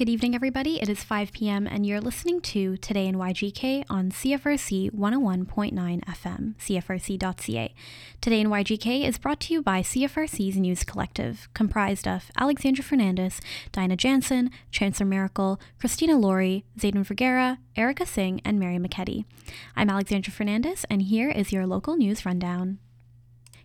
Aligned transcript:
Good 0.00 0.08
evening, 0.08 0.34
everybody. 0.34 0.80
It 0.80 0.88
is 0.88 1.04
5 1.04 1.30
p.m., 1.30 1.66
and 1.66 1.84
you're 1.84 2.00
listening 2.00 2.40
to 2.40 2.78
Today 2.78 3.06
in 3.06 3.16
YGK 3.16 3.84
on 3.90 4.10
CFRC 4.10 4.92
101.9 4.92 5.74
FM, 5.74 6.54
CFRC.ca. 6.54 7.74
Today 8.22 8.40
in 8.40 8.46
YGK 8.46 9.04
is 9.06 9.18
brought 9.18 9.40
to 9.40 9.52
you 9.52 9.62
by 9.62 9.82
CFRC's 9.82 10.56
News 10.56 10.84
Collective, 10.84 11.50
comprised 11.52 12.08
of 12.08 12.30
Alexandra 12.38 12.82
Fernandez, 12.82 13.42
Dinah 13.72 13.96
Jansen, 13.96 14.50
Chancellor 14.70 15.04
Miracle, 15.04 15.60
Christina 15.78 16.16
Laurie, 16.16 16.64
Zayden 16.78 17.04
Vergara, 17.04 17.58
Erica 17.76 18.06
Singh, 18.06 18.40
and 18.42 18.58
Mary 18.58 18.78
McKetty. 18.78 19.26
I'm 19.76 19.90
Alexandra 19.90 20.32
Fernandez, 20.32 20.86
and 20.88 21.02
here 21.02 21.28
is 21.28 21.52
your 21.52 21.66
local 21.66 21.98
news 21.98 22.24
rundown. 22.24 22.78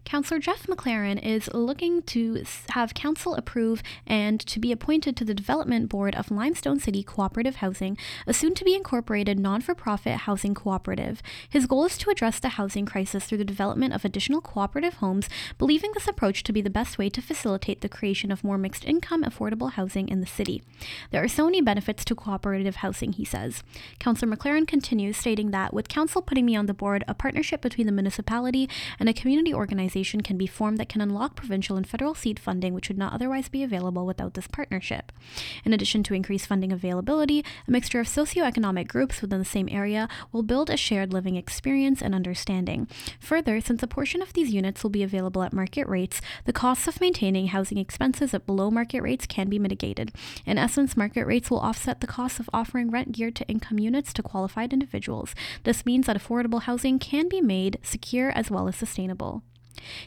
Councillor 0.06 0.40
Jeff 0.40 0.68
McLaren 0.68 1.22
is 1.22 1.50
looking 1.52 2.04
to 2.04 2.44
have 2.70 2.94
council 2.94 3.34
approve 3.34 3.82
and 4.06 4.40
to 4.42 4.60
be 4.60 4.72
appointed 4.72 5.18
to 5.18 5.26
the 5.26 5.34
development 5.34 5.90
board 5.90 6.16
of 6.16 6.30
Limestone 6.30 6.80
City 6.80 7.02
Cooperative 7.02 7.56
Housing, 7.58 7.98
a 8.28 8.34
soon 8.34 8.54
to 8.54 8.64
be 8.64 8.76
incorporated 8.76 9.40
non 9.40 9.62
for 9.62 9.74
profit 9.74 10.18
housing 10.20 10.54
cooperative. 10.54 11.24
His 11.50 11.66
goal 11.66 11.86
is 11.86 11.98
to 11.98 12.12
address 12.12 12.40
the 12.40 12.50
housing 12.50 12.86
crisis 12.86 13.26
through 13.26 13.40
the 13.40 13.44
development 13.44 13.96
of 13.96 14.06
additional 14.06 14.42
cooperative 14.42 14.96
homes, 14.96 15.28
believing 15.58 15.92
this 15.94 16.08
approach 16.08 16.44
to 16.44 16.54
be 16.54 16.62
the 16.62 16.70
best 16.70 17.00
way 17.00 17.10
to 17.10 17.22
facilitate 17.22 17.82
the 17.82 17.90
creation 17.90 18.32
of 18.32 18.44
more 18.44 18.60
mixed 18.60 18.86
income, 18.86 19.24
affordable 19.24 19.72
housing 19.72 20.08
in 20.08 20.22
the 20.22 20.28
city. 20.28 20.62
There 21.10 21.24
are 21.24 21.28
so 21.28 21.46
many 21.46 21.62
benefits 21.62 22.06
to 22.06 22.16
cooperative 22.16 22.78
housing, 22.78 23.14
he 23.14 23.26
says. 23.26 23.64
Councillor 24.00 24.36
McLaren 24.36 24.68
continues, 24.68 25.18
stating 25.18 25.50
that 25.50 25.74
with 25.74 25.90
council 25.90 26.22
putting 26.22 26.46
me 26.46 26.56
on 26.56 26.68
the 26.68 26.76
board, 26.76 27.04
a 27.08 27.16
partnership 27.16 27.62
between 27.62 27.88
the 27.88 27.92
municipality 27.92 28.70
and 29.00 29.10
a 29.10 29.14
community 29.14 29.52
organization 29.52 29.95
organization 29.96 30.20
can 30.20 30.38
be 30.38 30.46
formed 30.46 30.78
that 30.78 30.90
can 30.90 31.00
unlock 31.00 31.38
provincial 31.38 31.78
and 31.78 31.88
federal 31.88 32.14
seed 32.14 32.38
funding, 32.38 32.74
which 32.74 32.90
would 32.90 32.98
not 32.98 33.14
otherwise 33.14 33.48
be 33.48 33.64
available 33.64 34.06
without 34.06 34.34
this 34.34 34.48
partnership. 34.48 35.14
In 35.64 35.72
addition 35.72 36.04
to 36.04 36.14
increased 36.14 36.48
funding 36.48 36.74
availability, 36.74 37.46
a 37.66 37.72
mixture 37.72 38.02
of 38.02 38.08
socioeconomic 38.08 38.90
groups 38.90 39.22
within 39.22 39.40
the 39.40 39.46
same 39.46 39.70
area 39.72 40.10
will 40.34 40.44
build 40.44 40.70
a 40.70 40.76
shared 40.76 41.14
living 41.14 41.38
experience 41.38 42.02
and 42.02 42.14
understanding. 42.14 42.90
Further, 43.22 43.62
since 43.62 43.82
a 43.82 43.88
portion 43.88 44.22
of 44.22 44.34
these 44.34 44.52
units 44.52 44.84
will 44.84 44.90
be 44.90 45.02
available 45.02 45.44
at 45.44 45.54
market 45.54 45.88
rates, 45.88 46.20
the 46.44 46.52
costs 46.52 46.90
of 46.90 47.00
maintaining 47.00 47.48
housing 47.48 47.78
expenses 47.78 48.34
at 48.34 48.46
below 48.46 48.70
market 48.70 49.02
rates 49.02 49.26
can 49.26 49.48
be 49.48 49.60
mitigated. 49.60 50.12
In 50.46 50.58
essence, 50.58 50.98
market 50.98 51.26
rates 51.26 51.50
will 51.50 51.60
offset 51.60 52.02
the 52.02 52.08
costs 52.08 52.42
of 52.42 52.50
offering 52.52 52.92
rent 52.92 53.14
geared 53.14 53.36
to 53.36 53.48
income 53.48 53.80
units 53.80 54.12
to 54.14 54.24
qualified 54.24 54.74
individuals. 54.74 55.34
This 55.64 55.86
means 55.86 56.08
that 56.08 56.18
affordable 56.18 56.64
housing 56.64 57.00
can 57.00 57.30
be 57.30 57.40
made 57.40 57.80
secure 57.82 58.32
as 58.32 58.52
well 58.52 58.68
as 58.68 58.76
sustainable. 58.76 59.42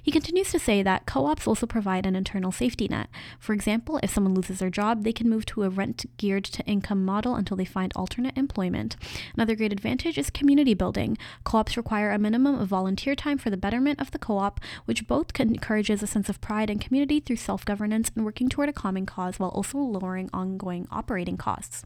He 0.03 0.11
continues 0.11 0.51
to 0.53 0.59
say 0.59 0.83
that 0.83 1.07
co 1.07 1.27
ops 1.27 1.47
also 1.47 1.67
provide 1.67 2.07
an 2.07 2.17
internal 2.17 2.53
safety 2.53 2.89
net. 2.89 3.09
For 3.39 3.53
example, 3.53 4.01
if 4.03 4.13
someone 4.13 4.35
loses 4.35 4.59
their 4.59 4.71
job, 4.71 5.05
they 5.05 5.13
can 5.13 5.29
move 5.29 5.47
to 5.47 5.63
a 5.63 5.69
rent 5.69 6.07
geared 6.17 6.45
to 6.45 6.65
income 6.65 7.05
model 7.05 7.35
until 7.35 7.57
they 7.57 7.65
find 7.65 7.93
alternate 7.95 8.37
employment. 8.37 8.97
Another 9.35 9.55
great 9.55 9.73
advantage 9.73 10.19
is 10.19 10.31
community 10.31 10.75
building. 10.75 11.17
Co 11.45 11.59
ops 11.59 11.77
require 11.77 12.11
a 12.11 12.19
minimum 12.19 12.61
of 12.61 12.69
volunteer 12.69 13.15
time 13.15 13.39
for 13.39 13.51
the 13.51 13.57
betterment 13.57 14.01
of 14.01 14.11
the 14.11 14.19
co 14.19 14.39
op, 14.39 14.61
which 14.85 15.07
both 15.07 15.39
encourages 15.39 16.03
a 16.03 16.07
sense 16.07 16.29
of 16.29 16.41
pride 16.41 16.71
and 16.71 16.81
community 16.81 17.21
through 17.21 17.37
self 17.37 17.65
governance 17.65 18.11
and 18.15 18.25
working 18.25 18.49
toward 18.49 18.69
a 18.69 18.73
common 18.73 19.07
cause 19.07 19.39
while 19.39 19.51
also 19.51 19.79
lowering 19.79 20.31
ongoing 20.33 20.87
operating 20.91 21.37
costs. 21.37 21.85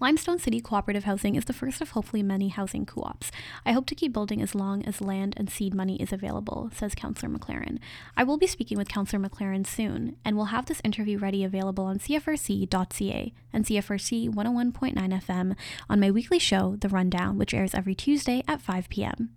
Limestone 0.00 0.38
City 0.38 0.60
Cooperative 0.60 1.04
Housing 1.04 1.34
is 1.36 1.44
the 1.44 1.52
first 1.52 1.80
of 1.80 1.90
hopefully 1.90 2.22
many 2.22 2.48
housing 2.48 2.86
co 2.86 3.02
ops. 3.02 3.30
I 3.64 3.72
hope 3.72 3.86
to 3.86 3.94
keep 3.94 4.12
building 4.12 4.42
as 4.42 4.54
long 4.54 4.84
as 4.84 5.00
land 5.00 5.34
and 5.36 5.50
seed 5.50 5.74
money 5.74 6.00
is 6.00 6.12
available, 6.12 6.70
says 6.74 6.94
Councillor 6.94 7.32
McLaren. 7.32 7.78
I 8.16 8.24
will 8.24 8.38
be 8.38 8.46
speaking 8.46 8.78
with 8.78 8.88
Councillor 8.88 9.26
McLaren 9.26 9.66
soon, 9.66 10.16
and 10.24 10.36
we'll 10.36 10.46
have 10.46 10.66
this 10.66 10.80
interview 10.84 11.18
ready 11.18 11.44
available 11.44 11.84
on 11.84 11.98
CFRC.ca 11.98 13.32
and 13.52 13.64
CFRC 13.64 14.34
101.9 14.34 15.22
FM 15.22 15.56
on 15.88 16.00
my 16.00 16.10
weekly 16.10 16.38
show, 16.38 16.76
The 16.80 16.88
Rundown, 16.88 17.38
which 17.38 17.54
airs 17.54 17.74
every 17.74 17.94
Tuesday 17.94 18.42
at 18.46 18.60
5 18.60 18.88
p.m. 18.88 19.30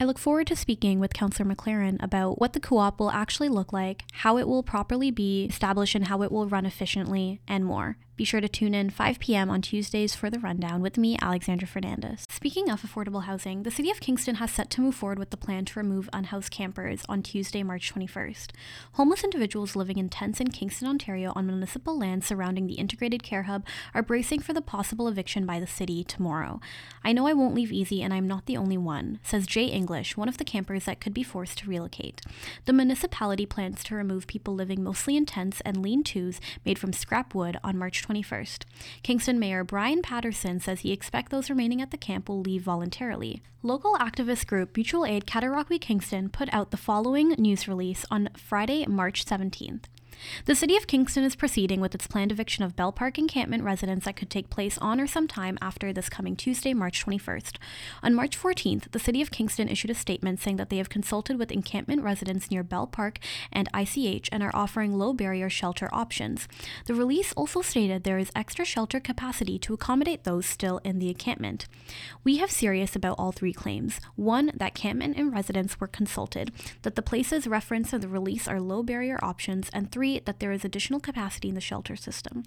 I 0.00 0.04
look 0.04 0.18
forward 0.18 0.46
to 0.46 0.56
speaking 0.56 1.00
with 1.00 1.12
Councillor 1.12 1.52
McLaren 1.52 2.00
about 2.00 2.40
what 2.40 2.52
the 2.52 2.60
co 2.60 2.78
op 2.78 3.00
will 3.00 3.10
actually 3.10 3.48
look 3.48 3.72
like, 3.72 4.04
how 4.12 4.38
it 4.38 4.46
will 4.46 4.62
properly 4.62 5.10
be 5.10 5.46
established, 5.46 5.96
and 5.96 6.06
how 6.06 6.22
it 6.22 6.30
will 6.30 6.46
run 6.46 6.66
efficiently, 6.66 7.40
and 7.48 7.64
more. 7.64 7.96
Be 8.18 8.24
sure 8.24 8.40
to 8.40 8.48
tune 8.48 8.74
in 8.74 8.90
5 8.90 9.20
p.m. 9.20 9.48
on 9.48 9.62
Tuesdays 9.62 10.16
for 10.16 10.28
the 10.28 10.40
rundown 10.40 10.82
with 10.82 10.98
me, 10.98 11.16
Alexandra 11.22 11.68
Fernandez. 11.68 12.24
Speaking 12.28 12.68
of 12.68 12.82
affordable 12.82 13.26
housing, 13.26 13.62
the 13.62 13.70
City 13.70 13.92
of 13.92 14.00
Kingston 14.00 14.34
has 14.36 14.50
set 14.50 14.70
to 14.70 14.80
move 14.80 14.96
forward 14.96 15.20
with 15.20 15.30
the 15.30 15.36
plan 15.36 15.64
to 15.66 15.78
remove 15.78 16.10
unhoused 16.12 16.50
campers 16.50 17.04
on 17.08 17.22
Tuesday, 17.22 17.62
March 17.62 17.94
21st. 17.94 18.48
Homeless 18.94 19.22
individuals 19.22 19.76
living 19.76 19.98
in 19.98 20.08
tents 20.08 20.40
in 20.40 20.50
Kingston, 20.50 20.88
Ontario 20.88 21.32
on 21.36 21.46
municipal 21.46 21.96
land 21.96 22.24
surrounding 22.24 22.66
the 22.66 22.74
integrated 22.74 23.22
care 23.22 23.44
hub 23.44 23.64
are 23.94 24.02
bracing 24.02 24.40
for 24.40 24.52
the 24.52 24.60
possible 24.60 25.06
eviction 25.06 25.46
by 25.46 25.60
the 25.60 25.66
city 25.68 26.02
tomorrow. 26.02 26.58
I 27.04 27.12
know 27.12 27.28
I 27.28 27.34
won't 27.34 27.54
leave 27.54 27.70
easy 27.70 28.02
and 28.02 28.12
I'm 28.12 28.26
not 28.26 28.46
the 28.46 28.56
only 28.56 28.76
one, 28.76 29.20
says 29.22 29.46
Jay 29.46 29.66
English, 29.66 30.16
one 30.16 30.28
of 30.28 30.38
the 30.38 30.44
campers 30.44 30.86
that 30.86 31.00
could 31.00 31.14
be 31.14 31.22
forced 31.22 31.58
to 31.58 31.70
relocate. 31.70 32.22
The 32.64 32.72
municipality 32.72 33.46
plans 33.46 33.84
to 33.84 33.94
remove 33.94 34.26
people 34.26 34.56
living 34.56 34.82
mostly 34.82 35.16
in 35.16 35.24
tents 35.24 35.60
and 35.60 35.80
lean 35.80 36.02
tos 36.02 36.40
made 36.64 36.80
from 36.80 36.92
scrap 36.92 37.32
wood 37.32 37.60
on 37.62 37.78
March 37.78 38.07
21st. 38.08 38.64
Kingston 39.02 39.38
Mayor 39.38 39.64
Bryan 39.64 40.02
Paterson 40.02 40.60
says 40.60 40.80
he 40.80 40.92
expects 40.92 41.30
those 41.30 41.50
remaining 41.50 41.82
at 41.82 41.90
the 41.90 41.96
camp 41.96 42.28
will 42.28 42.40
leave 42.40 42.62
voluntarily. 42.62 43.42
Local 43.62 43.94
activist 43.96 44.46
group 44.46 44.76
Mutual 44.76 45.04
Aid 45.04 45.26
Cataraqui 45.26 45.80
Kingston 45.80 46.28
put 46.28 46.48
out 46.52 46.70
the 46.70 46.76
following 46.76 47.30
news 47.30 47.68
release 47.68 48.04
on 48.10 48.30
Friday, 48.36 48.86
March 48.86 49.24
17th. 49.24 49.84
The 50.44 50.54
City 50.54 50.76
of 50.76 50.86
Kingston 50.86 51.24
is 51.24 51.36
proceeding 51.36 51.80
with 51.80 51.94
its 51.94 52.06
planned 52.06 52.32
eviction 52.32 52.64
of 52.64 52.76
Belle 52.76 52.92
Park 52.92 53.18
encampment 53.18 53.62
residents 53.62 54.04
that 54.04 54.16
could 54.16 54.30
take 54.30 54.50
place 54.50 54.78
on 54.78 55.00
or 55.00 55.06
sometime 55.06 55.58
after 55.60 55.92
this 55.92 56.08
coming 56.08 56.36
Tuesday, 56.36 56.74
March 56.74 57.04
21st. 57.04 57.56
On 58.02 58.14
March 58.14 58.40
14th, 58.40 58.90
the 58.92 58.98
City 58.98 59.20
of 59.22 59.30
Kingston 59.30 59.68
issued 59.68 59.90
a 59.90 59.94
statement 59.94 60.40
saying 60.40 60.56
that 60.56 60.70
they 60.70 60.78
have 60.78 60.88
consulted 60.88 61.38
with 61.38 61.52
encampment 61.52 62.02
residents 62.02 62.50
near 62.50 62.62
Belle 62.62 62.86
Park 62.86 63.18
and 63.52 63.68
ICH 63.74 64.28
and 64.32 64.42
are 64.42 64.54
offering 64.54 64.96
low 64.96 65.12
barrier 65.12 65.50
shelter 65.50 65.88
options. 65.92 66.48
The 66.86 66.94
release 66.94 67.32
also 67.34 67.62
stated 67.62 68.04
there 68.04 68.18
is 68.18 68.32
extra 68.34 68.64
shelter 68.64 69.00
capacity 69.00 69.58
to 69.60 69.74
accommodate 69.74 70.24
those 70.24 70.46
still 70.46 70.78
in 70.84 70.98
the 70.98 71.08
encampment. 71.08 71.66
We 72.24 72.38
have 72.38 72.50
serious 72.50 72.96
about 72.96 73.18
all 73.18 73.32
three 73.32 73.52
claims. 73.52 74.00
One, 74.16 74.52
that 74.54 74.74
campment 74.74 75.16
and 75.16 75.32
residents 75.32 75.78
were 75.80 75.86
consulted, 75.86 76.52
that 76.82 76.94
the 76.94 77.02
places 77.02 77.46
referenced 77.46 77.92
in 77.92 78.00
the 78.00 78.08
release 78.08 78.48
are 78.48 78.60
low 78.60 78.82
barrier 78.82 79.18
options, 79.22 79.70
and 79.72 79.90
three, 79.90 80.07
that 80.24 80.40
there 80.40 80.52
is 80.52 80.64
additional 80.64 81.00
capacity 81.00 81.48
in 81.48 81.54
the 81.54 81.60
shelter 81.60 81.96
system. 81.96 82.44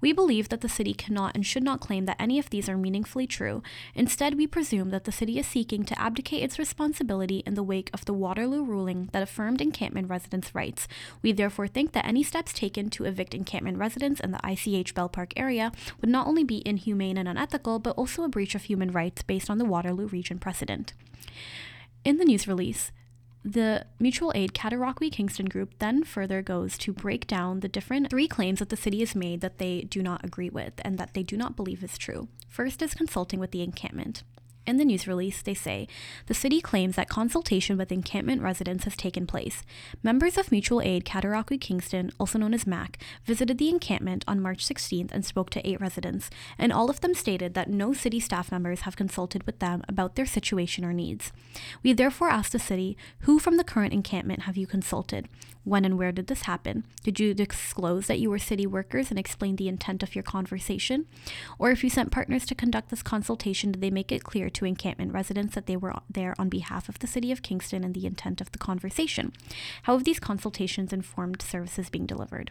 We 0.00 0.12
believe 0.12 0.48
that 0.48 0.62
the 0.62 0.68
city 0.68 0.94
cannot 0.94 1.34
and 1.34 1.44
should 1.44 1.62
not 1.62 1.80
claim 1.80 2.06
that 2.06 2.20
any 2.20 2.38
of 2.38 2.50
these 2.50 2.68
are 2.68 2.76
meaningfully 2.76 3.26
true. 3.26 3.62
Instead, 3.94 4.36
we 4.36 4.46
presume 4.46 4.90
that 4.90 5.04
the 5.04 5.12
city 5.12 5.38
is 5.38 5.46
seeking 5.46 5.84
to 5.84 6.00
abdicate 6.00 6.42
its 6.42 6.58
responsibility 6.58 7.42
in 7.46 7.54
the 7.54 7.62
wake 7.62 7.90
of 7.92 8.04
the 8.04 8.14
Waterloo 8.14 8.64
ruling 8.64 9.10
that 9.12 9.22
affirmed 9.22 9.60
encampment 9.60 10.08
residents' 10.08 10.54
rights. 10.54 10.88
We 11.20 11.32
therefore 11.32 11.68
think 11.68 11.92
that 11.92 12.06
any 12.06 12.22
steps 12.22 12.52
taken 12.52 12.88
to 12.90 13.04
evict 13.04 13.34
encampment 13.34 13.78
residents 13.78 14.20
in 14.20 14.30
the 14.30 14.40
ICH 14.44 14.94
Belle 14.94 15.08
Park 15.08 15.32
area 15.36 15.72
would 16.00 16.10
not 16.10 16.26
only 16.26 16.44
be 16.44 16.66
inhumane 16.66 17.18
and 17.18 17.28
unethical, 17.28 17.78
but 17.78 17.96
also 17.96 18.24
a 18.24 18.28
breach 18.28 18.54
of 18.54 18.64
human 18.64 18.92
rights 18.92 19.22
based 19.22 19.50
on 19.50 19.58
the 19.58 19.64
Waterloo 19.64 20.06
region 20.06 20.38
precedent. 20.38 20.94
In 22.04 22.16
the 22.16 22.24
news 22.24 22.48
release, 22.48 22.90
the 23.44 23.86
mutual 23.98 24.32
aid 24.34 24.54
Cataraqui 24.54 25.10
Kingston 25.10 25.46
group 25.46 25.74
then 25.78 26.04
further 26.04 26.42
goes 26.42 26.78
to 26.78 26.92
break 26.92 27.26
down 27.26 27.60
the 27.60 27.68
different 27.68 28.08
three 28.08 28.28
claims 28.28 28.60
that 28.60 28.68
the 28.68 28.76
city 28.76 29.00
has 29.00 29.14
made 29.14 29.40
that 29.40 29.58
they 29.58 29.82
do 29.82 30.02
not 30.02 30.24
agree 30.24 30.50
with 30.50 30.74
and 30.84 30.98
that 30.98 31.14
they 31.14 31.22
do 31.22 31.36
not 31.36 31.56
believe 31.56 31.82
is 31.82 31.98
true. 31.98 32.28
First 32.48 32.82
is 32.82 32.94
consulting 32.94 33.40
with 33.40 33.50
the 33.50 33.62
encampment. 33.62 34.22
In 34.64 34.76
the 34.76 34.84
news 34.84 35.08
release, 35.08 35.42
they 35.42 35.54
say 35.54 35.88
the 36.26 36.34
city 36.34 36.60
claims 36.60 36.94
that 36.94 37.08
consultation 37.08 37.76
with 37.76 37.90
encampment 37.90 38.42
residents 38.42 38.84
has 38.84 38.96
taken 38.96 39.26
place. 39.26 39.64
Members 40.04 40.38
of 40.38 40.52
Mutual 40.52 40.80
Aid 40.80 41.04
Cataraqui 41.04 41.60
Kingston, 41.60 42.12
also 42.20 42.38
known 42.38 42.54
as 42.54 42.64
MAC, 42.64 42.96
visited 43.24 43.58
the 43.58 43.68
encampment 43.68 44.24
on 44.28 44.40
March 44.40 44.64
16th 44.64 45.10
and 45.10 45.24
spoke 45.24 45.50
to 45.50 45.68
eight 45.68 45.80
residents, 45.80 46.30
and 46.58 46.72
all 46.72 46.90
of 46.90 47.00
them 47.00 47.12
stated 47.12 47.54
that 47.54 47.70
no 47.70 47.92
city 47.92 48.20
staff 48.20 48.52
members 48.52 48.82
have 48.82 48.94
consulted 48.94 49.44
with 49.46 49.58
them 49.58 49.82
about 49.88 50.14
their 50.14 50.26
situation 50.26 50.84
or 50.84 50.92
needs. 50.92 51.32
We 51.82 51.92
therefore 51.92 52.28
asked 52.28 52.52
the 52.52 52.60
city, 52.60 52.96
who 53.20 53.40
from 53.40 53.56
the 53.56 53.64
current 53.64 53.92
encampment 53.92 54.42
have 54.42 54.56
you 54.56 54.68
consulted? 54.68 55.28
When 55.64 55.84
and 55.84 55.96
where 55.96 56.10
did 56.10 56.26
this 56.26 56.42
happen? 56.42 56.84
Did 57.04 57.20
you 57.20 57.34
disclose 57.34 58.08
that 58.08 58.18
you 58.18 58.30
were 58.30 58.38
city 58.38 58.66
workers 58.66 59.10
and 59.10 59.18
explain 59.18 59.56
the 59.56 59.68
intent 59.68 60.02
of 60.02 60.14
your 60.14 60.24
conversation? 60.24 61.06
Or 61.58 61.70
if 61.70 61.84
you 61.84 61.90
sent 61.90 62.10
partners 62.10 62.44
to 62.46 62.56
conduct 62.56 62.90
this 62.90 63.02
consultation, 63.02 63.70
did 63.70 63.80
they 63.80 63.90
make 63.90 64.10
it 64.10 64.24
clear 64.24 64.50
to 64.54 64.64
encampment 64.64 65.12
residents 65.12 65.54
that 65.54 65.66
they 65.66 65.76
were 65.76 65.94
there 66.08 66.34
on 66.38 66.48
behalf 66.48 66.88
of 66.88 66.98
the 66.98 67.06
City 67.06 67.32
of 67.32 67.42
Kingston 67.42 67.84
and 67.84 67.94
the 67.94 68.06
intent 68.06 68.40
of 68.40 68.52
the 68.52 68.58
conversation? 68.58 69.32
How 69.84 69.94
have 69.94 70.04
these 70.04 70.20
consultations 70.20 70.92
informed 70.92 71.42
services 71.42 71.90
being 71.90 72.06
delivered? 72.06 72.50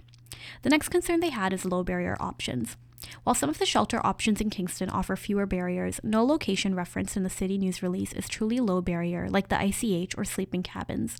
The 0.64 0.70
next 0.70 0.90
concern 0.90 1.20
they 1.20 1.30
had 1.30 1.54
is 1.54 1.66
low 1.66 1.84
barrier 1.84 2.18
options. 2.20 2.78
While 3.24 3.36
some 3.36 3.50
of 3.50 3.60
the 3.60 3.66
shelter 3.66 4.06
options 4.06 4.42
in 4.42 4.50
Kingston 4.50 4.90
offer 4.90 5.16
fewer 5.16 5.46
barriers, 5.46 6.00
no 6.04 6.24
location 6.24 6.76
referenced 6.76 7.18
in 7.18 7.24
the 7.24 7.30
city 7.30 7.58
news 7.58 7.84
release 7.84 8.14
is 8.14 8.28
truly 8.28 8.60
low 8.60 8.82
barrier, 8.82 9.30
like 9.30 9.50
the 9.50 9.64
ICH 9.64 10.18
or 10.18 10.26
sleeping 10.26 10.64
cabins, 10.64 11.18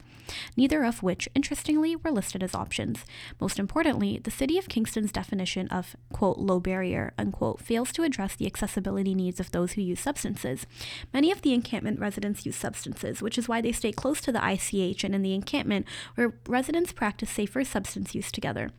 neither 0.56 0.84
of 0.84 1.04
which, 1.04 1.30
interestingly, 1.36 1.96
were 1.96 2.12
listed 2.12 2.44
as 2.44 2.56
options. 2.56 3.06
Most 3.40 3.60
importantly, 3.60 4.20
the 4.24 4.32
city 4.32 4.58
of 4.58 4.70
Kingston's 4.70 5.12
definition 5.12 5.68
of, 5.70 5.96
quote, 6.12 6.38
low 6.38 6.60
barrier, 6.60 7.14
unquote, 7.18 7.62
fails 7.62 7.92
to 7.94 8.04
address 8.04 8.36
the 8.36 8.46
accessibility 8.48 9.14
needs 9.14 9.40
of 9.40 9.52
those 9.52 9.74
who 9.74 9.82
use 9.82 10.00
substances. 10.00 10.66
Many 11.14 11.32
of 11.32 11.42
the 11.42 11.54
encampment 11.54 12.00
residents 12.00 12.46
use 12.46 12.56
substances, 12.56 13.22
which 13.22 13.38
is 13.38 13.48
why 13.48 13.62
they 13.62 13.72
stay 13.72 13.92
close 13.92 14.22
to 14.22 14.32
the 14.32 14.46
ICH 14.46 15.04
and 15.04 15.16
in 15.16 15.22
the 15.22 15.34
encampment, 15.34 15.86
where 16.16 16.34
residents 16.48 16.92
practice 16.92 17.30
safer 17.30 17.64
substance 17.64 18.16
use 18.16 18.32
together. 18.32 18.72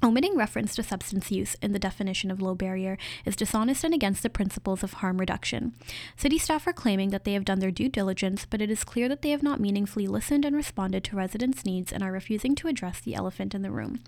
Omitting 0.00 0.36
reference 0.36 0.76
to 0.76 0.84
substance 0.84 1.32
use 1.32 1.56
in 1.60 1.72
the 1.72 1.78
definition 1.80 2.30
of 2.30 2.40
low 2.40 2.54
barrier 2.54 2.96
is 3.24 3.34
dishonest 3.34 3.82
and 3.82 3.92
against 3.92 4.22
the 4.22 4.30
principles 4.30 4.84
of 4.84 4.94
harm 4.94 5.18
reduction. 5.18 5.72
City 6.16 6.38
staff 6.38 6.68
are 6.68 6.72
claiming 6.72 7.10
that 7.10 7.24
they 7.24 7.32
have 7.32 7.44
done 7.44 7.58
their 7.58 7.72
due 7.72 7.88
diligence, 7.88 8.46
but 8.48 8.62
it 8.62 8.70
is 8.70 8.84
clear 8.84 9.08
that 9.08 9.22
they 9.22 9.30
have 9.30 9.42
not 9.42 9.58
meaningfully 9.58 10.06
listened 10.06 10.44
and 10.44 10.54
responded 10.54 11.02
to 11.02 11.16
residents' 11.16 11.64
needs 11.64 11.92
and 11.92 12.04
are 12.04 12.12
refusing 12.12 12.54
to 12.54 12.68
address 12.68 13.00
the 13.00 13.16
elephant 13.16 13.56
in 13.56 13.62
the 13.62 13.72
room. 13.72 13.98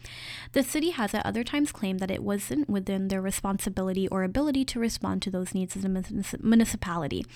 The 0.53 0.63
city 0.63 0.91
has 0.91 1.13
at 1.13 1.27
other 1.27 1.43
times 1.43 1.73
claimed 1.73 1.99
that 1.99 2.11
it 2.11 2.23
wasn't 2.23 2.71
within 2.71 3.09
their 3.09 3.21
responsibility 3.21 4.07
or 4.09 4.23
ability 4.23 4.65
to 4.67 4.79
respond 4.79 5.23
to 5.23 5.31
those 5.31 5.55
needs 5.55 5.77
as 5.77 5.85
a 5.85 6.39
municipality. 6.41 7.27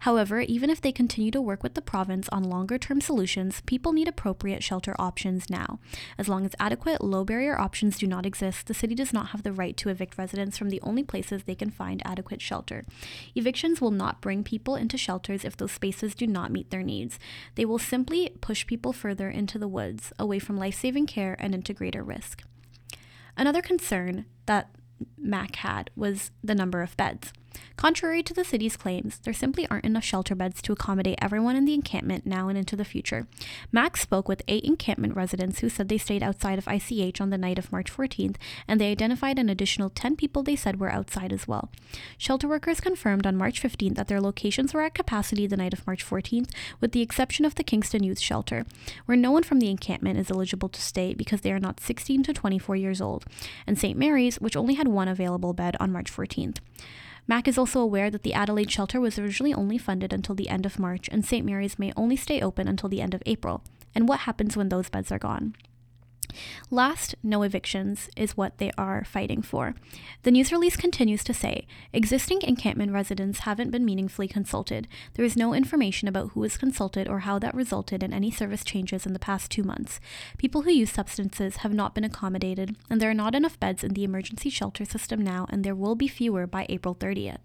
However, 0.00 0.40
even 0.40 0.70
if 0.70 0.80
they 0.80 0.92
continue 0.92 1.32
to 1.32 1.42
work 1.42 1.64
with 1.64 1.74
the 1.74 1.82
province 1.82 2.28
on 2.28 2.44
longer 2.44 2.78
term 2.78 3.00
solutions, 3.00 3.60
people 3.66 3.92
need 3.92 4.06
appropriate 4.06 4.62
shelter 4.62 4.94
options 5.00 5.50
now. 5.50 5.80
As 6.16 6.28
long 6.28 6.44
as 6.44 6.54
adequate 6.60 7.02
low 7.02 7.24
barrier 7.24 7.58
options 7.58 7.98
do 8.04 8.10
not 8.10 8.26
exist, 8.26 8.66
the 8.66 8.74
city 8.74 8.94
does 8.94 9.14
not 9.14 9.28
have 9.28 9.42
the 9.42 9.52
right 9.52 9.76
to 9.78 9.88
evict 9.88 10.18
residents 10.18 10.58
from 10.58 10.68
the 10.68 10.80
only 10.82 11.02
places 11.02 11.44
they 11.44 11.54
can 11.54 11.70
find 11.70 12.02
adequate 12.04 12.42
shelter. 12.42 12.84
Evictions 13.34 13.80
will 13.80 13.90
not 13.90 14.20
bring 14.20 14.44
people 14.44 14.76
into 14.76 14.98
shelters 14.98 15.42
if 15.42 15.56
those 15.56 15.72
spaces 15.72 16.14
do 16.14 16.26
not 16.26 16.52
meet 16.52 16.70
their 16.70 16.82
needs. 16.82 17.18
They 17.54 17.64
will 17.64 17.78
simply 17.78 18.36
push 18.42 18.66
people 18.66 18.92
further 18.92 19.30
into 19.30 19.58
the 19.58 19.68
woods, 19.68 20.12
away 20.18 20.38
from 20.38 20.58
life 20.58 20.74
saving 20.74 21.06
care 21.06 21.34
and 21.38 21.54
into 21.54 21.72
greater 21.72 22.02
risk. 22.02 22.42
Another 23.38 23.62
concern 23.62 24.26
that 24.44 24.70
MAC 25.16 25.56
had 25.56 25.90
was 25.96 26.30
the 26.42 26.54
number 26.54 26.82
of 26.82 26.96
beds. 26.98 27.32
Contrary 27.76 28.22
to 28.22 28.32
the 28.32 28.44
city's 28.44 28.76
claims, 28.76 29.18
there 29.18 29.34
simply 29.34 29.66
aren't 29.68 29.84
enough 29.84 30.04
shelter 30.04 30.34
beds 30.34 30.62
to 30.62 30.72
accommodate 30.72 31.18
everyone 31.20 31.56
in 31.56 31.64
the 31.64 31.74
encampment 31.74 32.24
now 32.24 32.48
and 32.48 32.56
into 32.56 32.76
the 32.76 32.84
future. 32.84 33.26
Max 33.72 34.00
spoke 34.00 34.28
with 34.28 34.42
eight 34.48 34.64
encampment 34.64 35.16
residents 35.16 35.58
who 35.58 35.68
said 35.68 35.88
they 35.88 35.98
stayed 35.98 36.22
outside 36.22 36.58
of 36.58 36.68
ICH 36.68 37.20
on 37.20 37.30
the 37.30 37.38
night 37.38 37.58
of 37.58 37.72
March 37.72 37.92
14th, 37.92 38.36
and 38.68 38.80
they 38.80 38.90
identified 38.90 39.38
an 39.38 39.48
additional 39.48 39.90
10 39.90 40.16
people 40.16 40.42
they 40.42 40.56
said 40.56 40.80
were 40.80 40.90
outside 40.90 41.32
as 41.32 41.48
well. 41.48 41.70
Shelter 42.16 42.48
workers 42.48 42.80
confirmed 42.80 43.26
on 43.26 43.36
March 43.36 43.62
15th 43.62 43.96
that 43.96 44.08
their 44.08 44.20
locations 44.20 44.72
were 44.72 44.82
at 44.82 44.94
capacity 44.94 45.46
the 45.46 45.56
night 45.56 45.72
of 45.72 45.86
March 45.86 46.04
14th, 46.04 46.50
with 46.80 46.92
the 46.92 47.02
exception 47.02 47.44
of 47.44 47.56
the 47.56 47.64
Kingston 47.64 48.02
Youth 48.02 48.20
Shelter, 48.20 48.64
where 49.06 49.16
no 49.16 49.30
one 49.30 49.42
from 49.42 49.58
the 49.58 49.70
encampment 49.70 50.18
is 50.18 50.30
eligible 50.30 50.68
to 50.68 50.80
stay 50.80 51.12
because 51.12 51.40
they 51.40 51.52
are 51.52 51.60
not 51.60 51.80
16 51.80 52.22
to 52.22 52.32
24 52.32 52.76
years 52.76 53.00
old, 53.00 53.24
and 53.66 53.78
St. 53.78 53.98
Mary's, 53.98 54.40
which 54.40 54.56
only 54.56 54.74
had 54.74 54.88
one 54.88 55.08
available 55.08 55.52
bed 55.52 55.76
on 55.80 55.92
March 55.92 56.10
14th. 56.10 56.58
Mac 57.26 57.48
is 57.48 57.56
also 57.56 57.80
aware 57.80 58.10
that 58.10 58.22
the 58.22 58.34
Adelaide 58.34 58.70
shelter 58.70 59.00
was 59.00 59.18
originally 59.18 59.54
only 59.54 59.78
funded 59.78 60.12
until 60.12 60.34
the 60.34 60.48
end 60.48 60.66
of 60.66 60.78
March, 60.78 61.08
and 61.10 61.24
St. 61.24 61.44
Mary's 61.44 61.78
may 61.78 61.92
only 61.96 62.16
stay 62.16 62.40
open 62.40 62.68
until 62.68 62.88
the 62.88 63.00
end 63.00 63.14
of 63.14 63.22
April. 63.24 63.62
And 63.94 64.06
what 64.06 64.20
happens 64.20 64.56
when 64.56 64.68
those 64.68 64.90
beds 64.90 65.10
are 65.10 65.18
gone? 65.18 65.54
Last, 66.70 67.14
no 67.22 67.42
evictions 67.42 68.08
is 68.16 68.36
what 68.36 68.58
they 68.58 68.70
are 68.76 69.04
fighting 69.04 69.42
for. 69.42 69.74
The 70.22 70.30
news 70.30 70.52
release 70.52 70.76
continues 70.76 71.24
to 71.24 71.34
say 71.34 71.66
existing 71.92 72.42
encampment 72.42 72.92
residents 72.92 73.40
haven't 73.40 73.70
been 73.70 73.84
meaningfully 73.84 74.28
consulted. 74.28 74.88
There 75.14 75.24
is 75.24 75.36
no 75.36 75.54
information 75.54 76.08
about 76.08 76.30
who 76.30 76.40
was 76.40 76.56
consulted 76.56 77.08
or 77.08 77.20
how 77.20 77.38
that 77.38 77.54
resulted 77.54 78.02
in 78.02 78.12
any 78.12 78.30
service 78.30 78.64
changes 78.64 79.06
in 79.06 79.12
the 79.12 79.18
past 79.18 79.50
two 79.50 79.62
months. 79.62 80.00
People 80.38 80.62
who 80.62 80.70
use 80.70 80.90
substances 80.90 81.56
have 81.58 81.72
not 81.72 81.94
been 81.94 82.04
accommodated, 82.04 82.76
and 82.90 83.00
there 83.00 83.10
are 83.10 83.14
not 83.14 83.34
enough 83.34 83.58
beds 83.60 83.84
in 83.84 83.94
the 83.94 84.04
emergency 84.04 84.50
shelter 84.50 84.84
system 84.84 85.20
now, 85.20 85.46
and 85.50 85.64
there 85.64 85.74
will 85.74 85.94
be 85.94 86.08
fewer 86.08 86.46
by 86.46 86.66
April 86.68 86.94
30th. 86.94 87.44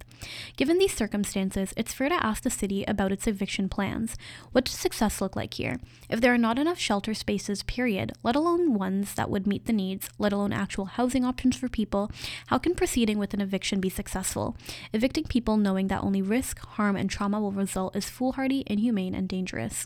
Given 0.57 0.77
these 0.77 0.93
circumstances, 0.93 1.73
it's 1.77 1.93
fair 1.93 2.09
to 2.09 2.23
ask 2.23 2.43
the 2.43 2.49
city 2.49 2.83
about 2.85 3.11
its 3.11 3.27
eviction 3.27 3.69
plans. 3.69 4.15
What 4.51 4.65
does 4.65 4.75
success 4.75 5.21
look 5.21 5.35
like 5.35 5.53
here? 5.53 5.79
If 6.09 6.21
there 6.21 6.33
are 6.33 6.37
not 6.37 6.59
enough 6.59 6.79
shelter 6.79 7.13
spaces, 7.13 7.63
period, 7.63 8.13
let 8.23 8.35
alone 8.35 8.73
ones 8.79 9.13
that 9.13 9.29
would 9.29 9.45
meet 9.45 9.65
the 9.65 9.73
needs, 9.73 10.09
let 10.17 10.33
alone 10.33 10.51
actual 10.51 10.85
housing 10.85 11.23
options 11.23 11.55
for 11.55 11.69
people, 11.69 12.09
how 12.47 12.57
can 12.57 12.73
proceeding 12.73 13.19
with 13.19 13.33
an 13.35 13.41
eviction 13.41 13.79
be 13.79 13.89
successful? 13.89 14.55
Evicting 14.93 15.25
people 15.25 15.57
knowing 15.57 15.87
that 15.87 16.01
only 16.01 16.21
risk, 16.21 16.59
harm, 16.59 16.95
and 16.95 17.09
trauma 17.09 17.39
will 17.39 17.51
result 17.51 17.95
is 17.95 18.09
foolhardy, 18.09 18.63
inhumane, 18.65 19.13
and 19.13 19.27
dangerous. 19.29 19.85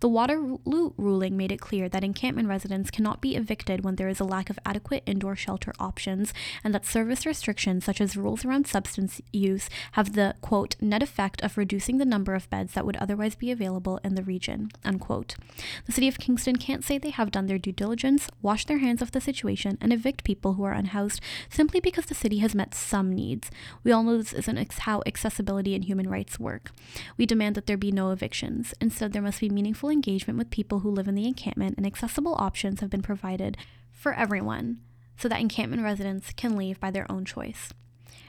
The 0.00 0.08
Waterloo 0.08 0.92
ruling 0.96 1.36
made 1.36 1.52
it 1.52 1.60
clear 1.60 1.88
that 1.88 2.04
encampment 2.04 2.48
residents 2.48 2.90
cannot 2.90 3.20
be 3.20 3.36
evicted 3.36 3.84
when 3.84 3.96
there 3.96 4.08
is 4.08 4.20
a 4.20 4.24
lack 4.24 4.48
of 4.48 4.58
adequate 4.64 5.02
indoor 5.04 5.36
shelter 5.36 5.72
options, 5.78 6.32
and 6.62 6.74
that 6.74 6.86
service 6.86 7.26
restrictions, 7.26 7.84
such 7.84 8.00
as 8.00 8.16
rules 8.16 8.44
around 8.44 8.66
substance 8.66 9.20
use, 9.32 9.68
have 9.92 10.14
the 10.14 10.34
quote 10.40 10.76
net 10.80 11.02
effect 11.02 11.42
of 11.42 11.58
reducing 11.58 11.98
the 11.98 12.04
number 12.04 12.34
of 12.34 12.48
beds 12.48 12.74
that 12.74 12.86
would 12.86 12.96
otherwise 12.96 13.34
be 13.34 13.50
available 13.50 13.98
in 14.04 14.14
the 14.14 14.22
region. 14.22 14.70
Unquote. 14.84 15.34
The 15.86 15.92
city 15.92 16.08
of 16.08 16.18
Kingston 16.18 16.56
can't 16.56 16.84
say 16.84 16.98
they 16.98 17.10
have 17.10 17.30
done 17.30 17.46
their 17.46 17.58
due 17.58 17.72
diligence 17.72 18.27
wash 18.42 18.64
their 18.66 18.78
hands 18.78 19.02
of 19.02 19.12
the 19.12 19.20
situation, 19.20 19.78
and 19.80 19.92
evict 19.92 20.24
people 20.24 20.54
who 20.54 20.64
are 20.64 20.72
unhoused 20.72 21.20
simply 21.50 21.80
because 21.80 22.06
the 22.06 22.14
city 22.14 22.38
has 22.38 22.54
met 22.54 22.74
some 22.74 23.12
needs. 23.12 23.50
We 23.84 23.92
all 23.92 24.02
know 24.02 24.16
this 24.16 24.32
isn't 24.32 24.58
ex- 24.58 24.80
how 24.80 25.02
accessibility 25.06 25.74
and 25.74 25.84
human 25.84 26.08
rights 26.08 26.38
work. 26.38 26.70
We 27.16 27.26
demand 27.26 27.54
that 27.54 27.66
there 27.66 27.76
be 27.76 27.92
no 27.92 28.10
evictions. 28.10 28.74
Instead, 28.80 29.12
there 29.12 29.22
must 29.22 29.40
be 29.40 29.48
meaningful 29.48 29.90
engagement 29.90 30.38
with 30.38 30.50
people 30.50 30.80
who 30.80 30.90
live 30.90 31.08
in 31.08 31.14
the 31.14 31.26
encampment, 31.26 31.76
and 31.76 31.86
accessible 31.86 32.36
options 32.38 32.80
have 32.80 32.90
been 32.90 33.02
provided 33.02 33.56
for 33.90 34.14
everyone 34.14 34.78
so 35.16 35.28
that 35.28 35.40
encampment 35.40 35.82
residents 35.82 36.32
can 36.36 36.56
leave 36.56 36.78
by 36.78 36.90
their 36.90 37.10
own 37.10 37.24
choice. 37.24 37.72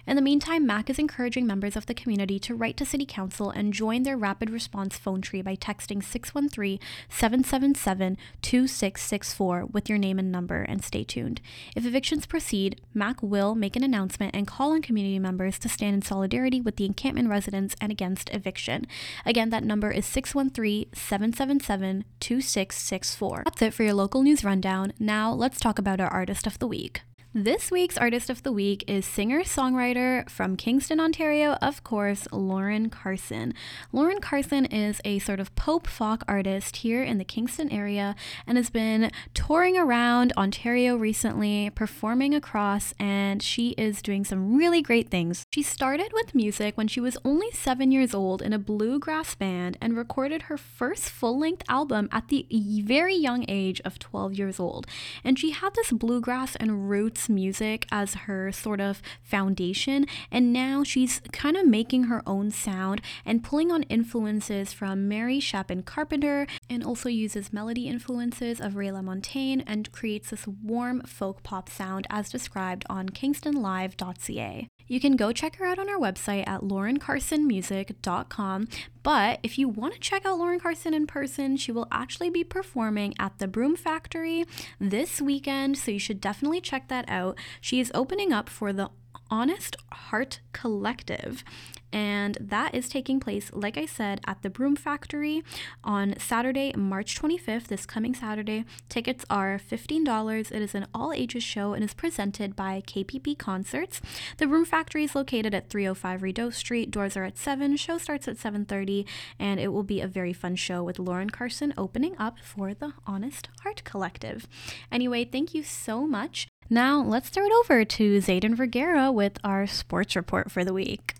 In 0.08 0.16
the 0.16 0.22
meantime, 0.22 0.66
MAC 0.66 0.90
is 0.90 1.00
encouraging 1.00 1.46
members 1.46 1.76
of 1.76 1.86
the 1.86 1.94
community 1.94 2.40
to 2.40 2.56
write 2.56 2.78
to 2.78 2.86
City 2.86 3.06
Council 3.06 3.50
and 3.50 3.74
join 3.74 4.04
their 4.04 4.18
rapid 4.18 4.50
response 4.50 4.98
phone 4.98 5.22
tree 5.22 5.42
by 5.42 5.56
texting 5.56 6.04
613 6.04 6.80
777 7.10 8.18
2664 8.42 9.66
with 9.66 9.90
your 9.90 9.98
name 9.98 10.18
and 10.20 10.32
number 10.32 10.62
and 10.64 10.84
stay 10.84 11.04
tuned. 11.04 11.42
If 11.76 11.86
evictions 11.86 12.26
proceed, 12.26 12.82
MAC 12.94 13.22
will 13.22 13.56
make 13.56 13.76
an 13.76 13.84
announcement 13.84 14.36
and 14.36 14.48
call 14.48 14.72
on 14.72 14.82
community 14.82 15.20
members 15.20 15.60
to 15.60 15.70
stand 15.70 15.96
in 15.96 16.02
solidarity 16.02 16.62
with 16.62 16.78
the 16.78 16.86
encampment 16.86 17.30
residents 17.30 17.76
and 17.82 17.92
against 17.92 18.30
eviction. 18.34 18.88
Again, 19.26 19.50
that 19.50 19.64
number 19.64 19.92
is 19.92 20.06
613 20.06 20.88
777 20.94 22.06
2664. 22.20 23.44
That's 23.46 23.62
it 23.62 23.74
for 23.74 23.84
your 23.84 23.94
local 23.94 24.24
news 24.24 24.44
rundown. 24.44 24.94
Now, 25.00 25.32
let's 25.32 25.60
talk 25.60 25.78
about 25.78 26.00
our 26.00 26.08
artist 26.08 26.48
of 26.48 26.60
the 26.60 26.68
week. 26.68 27.02
This 27.32 27.70
week's 27.70 27.96
Artist 27.96 28.32
of 28.32 28.42
the 28.42 28.52
Week 28.52 28.84
is 28.88 29.06
singer 29.06 29.42
songwriter 29.42 30.28
from 30.28 30.58
Kingston, 30.58 31.00
Ontario, 31.00 31.60
of 31.62 31.84
course, 31.84 32.28
Lauren 32.32 32.90
Carson. 32.90 33.54
Lauren 33.92 34.20
Carson 34.20 34.66
is 34.66 35.00
a 35.06 35.20
sort 35.20 35.40
of 35.40 35.54
pop 35.54 35.86
folk 35.86 36.24
artist 36.28 36.78
here 36.78 37.04
in 37.04 37.20
the 37.20 37.24
Kingston 37.24 37.72
area 37.72 38.16
and 38.48 38.58
has 38.58 38.72
been 38.72 39.12
touring 39.36 39.78
around 39.78 40.34
Ontario 40.38 40.96
recently, 40.96 41.70
performing 41.70 42.34
across, 42.34 42.96
and 42.98 43.44
she 43.44 43.76
is 43.78 44.02
doing 44.02 44.26
some 44.26 44.58
really 44.58 44.82
great 44.82 45.12
things. 45.12 45.46
She 45.54 45.62
started 45.62 46.12
with 46.12 46.34
music 46.34 46.80
when 46.80 46.88
she 46.88 47.00
was 47.00 47.16
only 47.24 47.52
seven 47.52 47.92
years 47.92 48.16
old 48.16 48.42
in 48.42 48.54
a 48.54 48.60
bluegrass 48.60 49.36
band 49.36 49.78
and 49.80 49.96
recorded 49.96 50.44
her 50.44 50.58
first 50.58 51.12
full 51.12 51.38
length 51.38 51.62
album 51.70 52.10
at 52.12 52.30
the 52.30 52.48
very 52.84 53.16
young 53.16 53.46
age 53.48 53.82
of 53.86 54.00
12 54.00 54.34
years 54.34 54.60
old. 54.60 54.88
And 55.24 55.38
she 55.38 55.52
had 55.52 55.76
this 55.76 55.92
bluegrass 55.92 56.56
and 56.56 56.90
roots 56.90 57.19
music 57.28 57.88
as 57.92 58.14
her 58.14 58.52
sort 58.52 58.80
of 58.80 59.02
foundation, 59.24 60.06
and 60.32 60.54
now 60.54 60.84
she's 60.84 61.22
kind 61.34 61.58
of 61.58 61.66
making 61.66 62.04
her 62.06 62.22
own 62.28 62.52
sound 62.52 63.02
and 63.26 63.44
pulling 63.44 63.72
on 63.72 63.82
influences 63.84 64.72
from 64.72 65.08
Mary 65.08 65.40
Chapin 65.40 65.82
Carpenter 65.84 66.46
and 66.70 66.84
also 66.84 67.10
uses 67.10 67.52
melody 67.52 67.88
influences 67.88 68.62
of 68.62 68.76
Ray 68.76 68.90
LaMontagne 68.90 69.64
and 69.66 69.92
creates 69.92 70.30
this 70.30 70.46
warm 70.48 71.02
folk 71.02 71.42
pop 71.44 71.70
sound 71.70 72.06
as 72.10 72.30
described 72.30 72.86
on 72.90 73.10
kingstonlive.ca. 73.10 74.68
You 74.88 75.00
can 75.00 75.16
go 75.16 75.32
check 75.32 75.58
her 75.58 75.66
out 75.66 75.78
on 75.78 75.88
our 75.88 76.00
website 76.00 76.48
at 76.48 76.62
laurencarsonmusic.com, 76.62 78.68
But 79.10 79.40
if 79.42 79.58
you 79.58 79.68
want 79.68 79.96
to 79.96 80.00
check 80.00 80.24
out 80.24 80.38
Lauren 80.38 80.60
Carson 80.60 80.94
in 80.94 81.08
person, 81.08 81.58
she 81.58 81.72
will 81.72 81.88
actually 81.92 82.30
be 82.30 82.44
performing 82.44 83.16
at 83.18 83.40
the 83.40 83.48
Broom 83.48 83.76
Factory 83.76 84.46
this 84.80 85.20
weekend, 85.20 85.80
so 85.80 85.90
you 85.90 85.98
should 85.98 86.22
definitely 86.22 86.62
check 86.62 86.90
that 86.90 87.06
out. 87.08 87.36
She 87.60 87.80
is 87.80 87.92
opening 87.96 88.32
up 88.32 88.50
for 88.50 88.72
the 88.72 88.92
Honest 89.32 89.78
Heart 89.92 90.42
Collective 90.54 91.44
and 91.92 92.38
that 92.40 92.76
is 92.76 92.88
taking 92.88 93.20
place, 93.20 93.50
like 93.54 93.78
I 93.78 93.86
said, 93.86 94.22
at 94.28 94.42
the 94.42 94.50
Broom 94.50 94.76
Factory 94.76 95.44
on 95.84 96.16
Saturday, 96.20 96.74
March 96.76 97.20
25th, 97.20 97.68
this 97.68 97.86
coming 97.86 98.14
Saturday. 98.14 98.66
Tickets 98.90 99.26
are 99.30 99.60
$15. 99.60 100.52
It 100.52 100.62
is 100.62 100.76
an 100.76 100.88
all 100.94 101.12
ages 101.14 101.44
show 101.44 101.74
and 101.74 101.84
is 101.84 101.94
presented 101.94 102.56
by 102.56 102.84
KPP 102.86 103.38
Concerts. 103.38 104.02
The 104.38 104.48
Broom 104.48 104.66
Factory 104.66 105.04
is 105.04 105.16
located 105.16 105.54
at 105.54 105.70
305 105.70 106.22
Rideau 106.22 106.50
Street. 106.52 106.92
Doors 106.92 107.18
are 107.18 107.24
at 107.24 107.38
7. 107.38 107.76
Show 107.78 107.98
starts 107.98 108.28
at 108.28 108.38
7:30, 108.38 108.99
and 109.40 109.60
it 109.60 109.70
will 109.70 109.84
be 109.84 110.02
a 110.02 110.08
very 110.08 110.34
fun 110.34 110.56
show 110.56 110.84
with 110.84 111.00
Lauren 111.00 111.30
Carson 111.30 111.74
opening 111.78 112.16
up 112.18 112.40
for 112.40 112.74
the 112.74 112.94
Honest 113.06 113.50
Heart 113.64 113.84
Collective. 113.84 114.48
Anyway, 114.92 115.26
thank 115.26 115.54
you 115.54 115.64
so 115.64 116.06
much. 116.08 116.48
Now, 116.70 117.02
let's 117.02 117.30
throw 117.30 117.46
it 117.46 117.52
over 117.52 117.84
to 117.84 118.18
Zayden 118.20 118.56
Vergara 118.56 119.12
with 119.12 119.40
our 119.44 119.66
sports 119.66 120.16
report 120.16 120.52
for 120.52 120.64
the 120.64 120.74
week. 120.74 121.16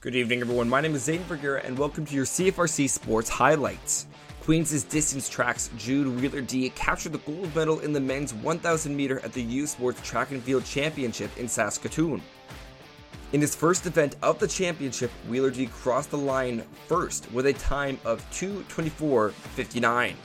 Good 0.00 0.14
evening, 0.16 0.40
everyone. 0.40 0.68
My 0.68 0.80
name 0.80 0.94
is 0.94 1.04
Zane 1.04 1.22
Vergara, 1.24 1.62
and 1.64 1.78
welcome 1.78 2.04
to 2.06 2.14
your 2.14 2.24
CFRC 2.24 2.88
Sports 2.90 3.28
Highlights. 3.28 4.06
Queens' 4.42 4.82
distance 4.82 5.28
tracks 5.28 5.70
Jude 5.76 6.20
Wheeler-Dee 6.20 6.70
captured 6.70 7.12
the 7.12 7.18
gold 7.18 7.54
medal 7.54 7.78
in 7.78 7.92
the 7.92 8.00
men's 8.00 8.34
1,000 8.34 8.96
meter 8.96 9.20
at 9.20 9.32
the 9.32 9.42
U 9.42 9.68
Sports 9.68 10.00
Track 10.00 10.32
and 10.32 10.42
Field 10.42 10.64
Championship 10.64 11.30
in 11.38 11.46
Saskatoon. 11.46 12.20
In 13.32 13.40
his 13.40 13.54
first 13.54 13.86
event 13.86 14.16
of 14.22 14.38
the 14.38 14.46
championship, 14.46 15.10
Wheeler-Dee 15.26 15.68
crossed 15.68 16.10
the 16.10 16.18
line 16.18 16.64
first 16.86 17.32
with 17.32 17.46
a 17.46 17.54
time 17.54 17.98
of 18.04 18.22
2:24.59. 18.30 20.16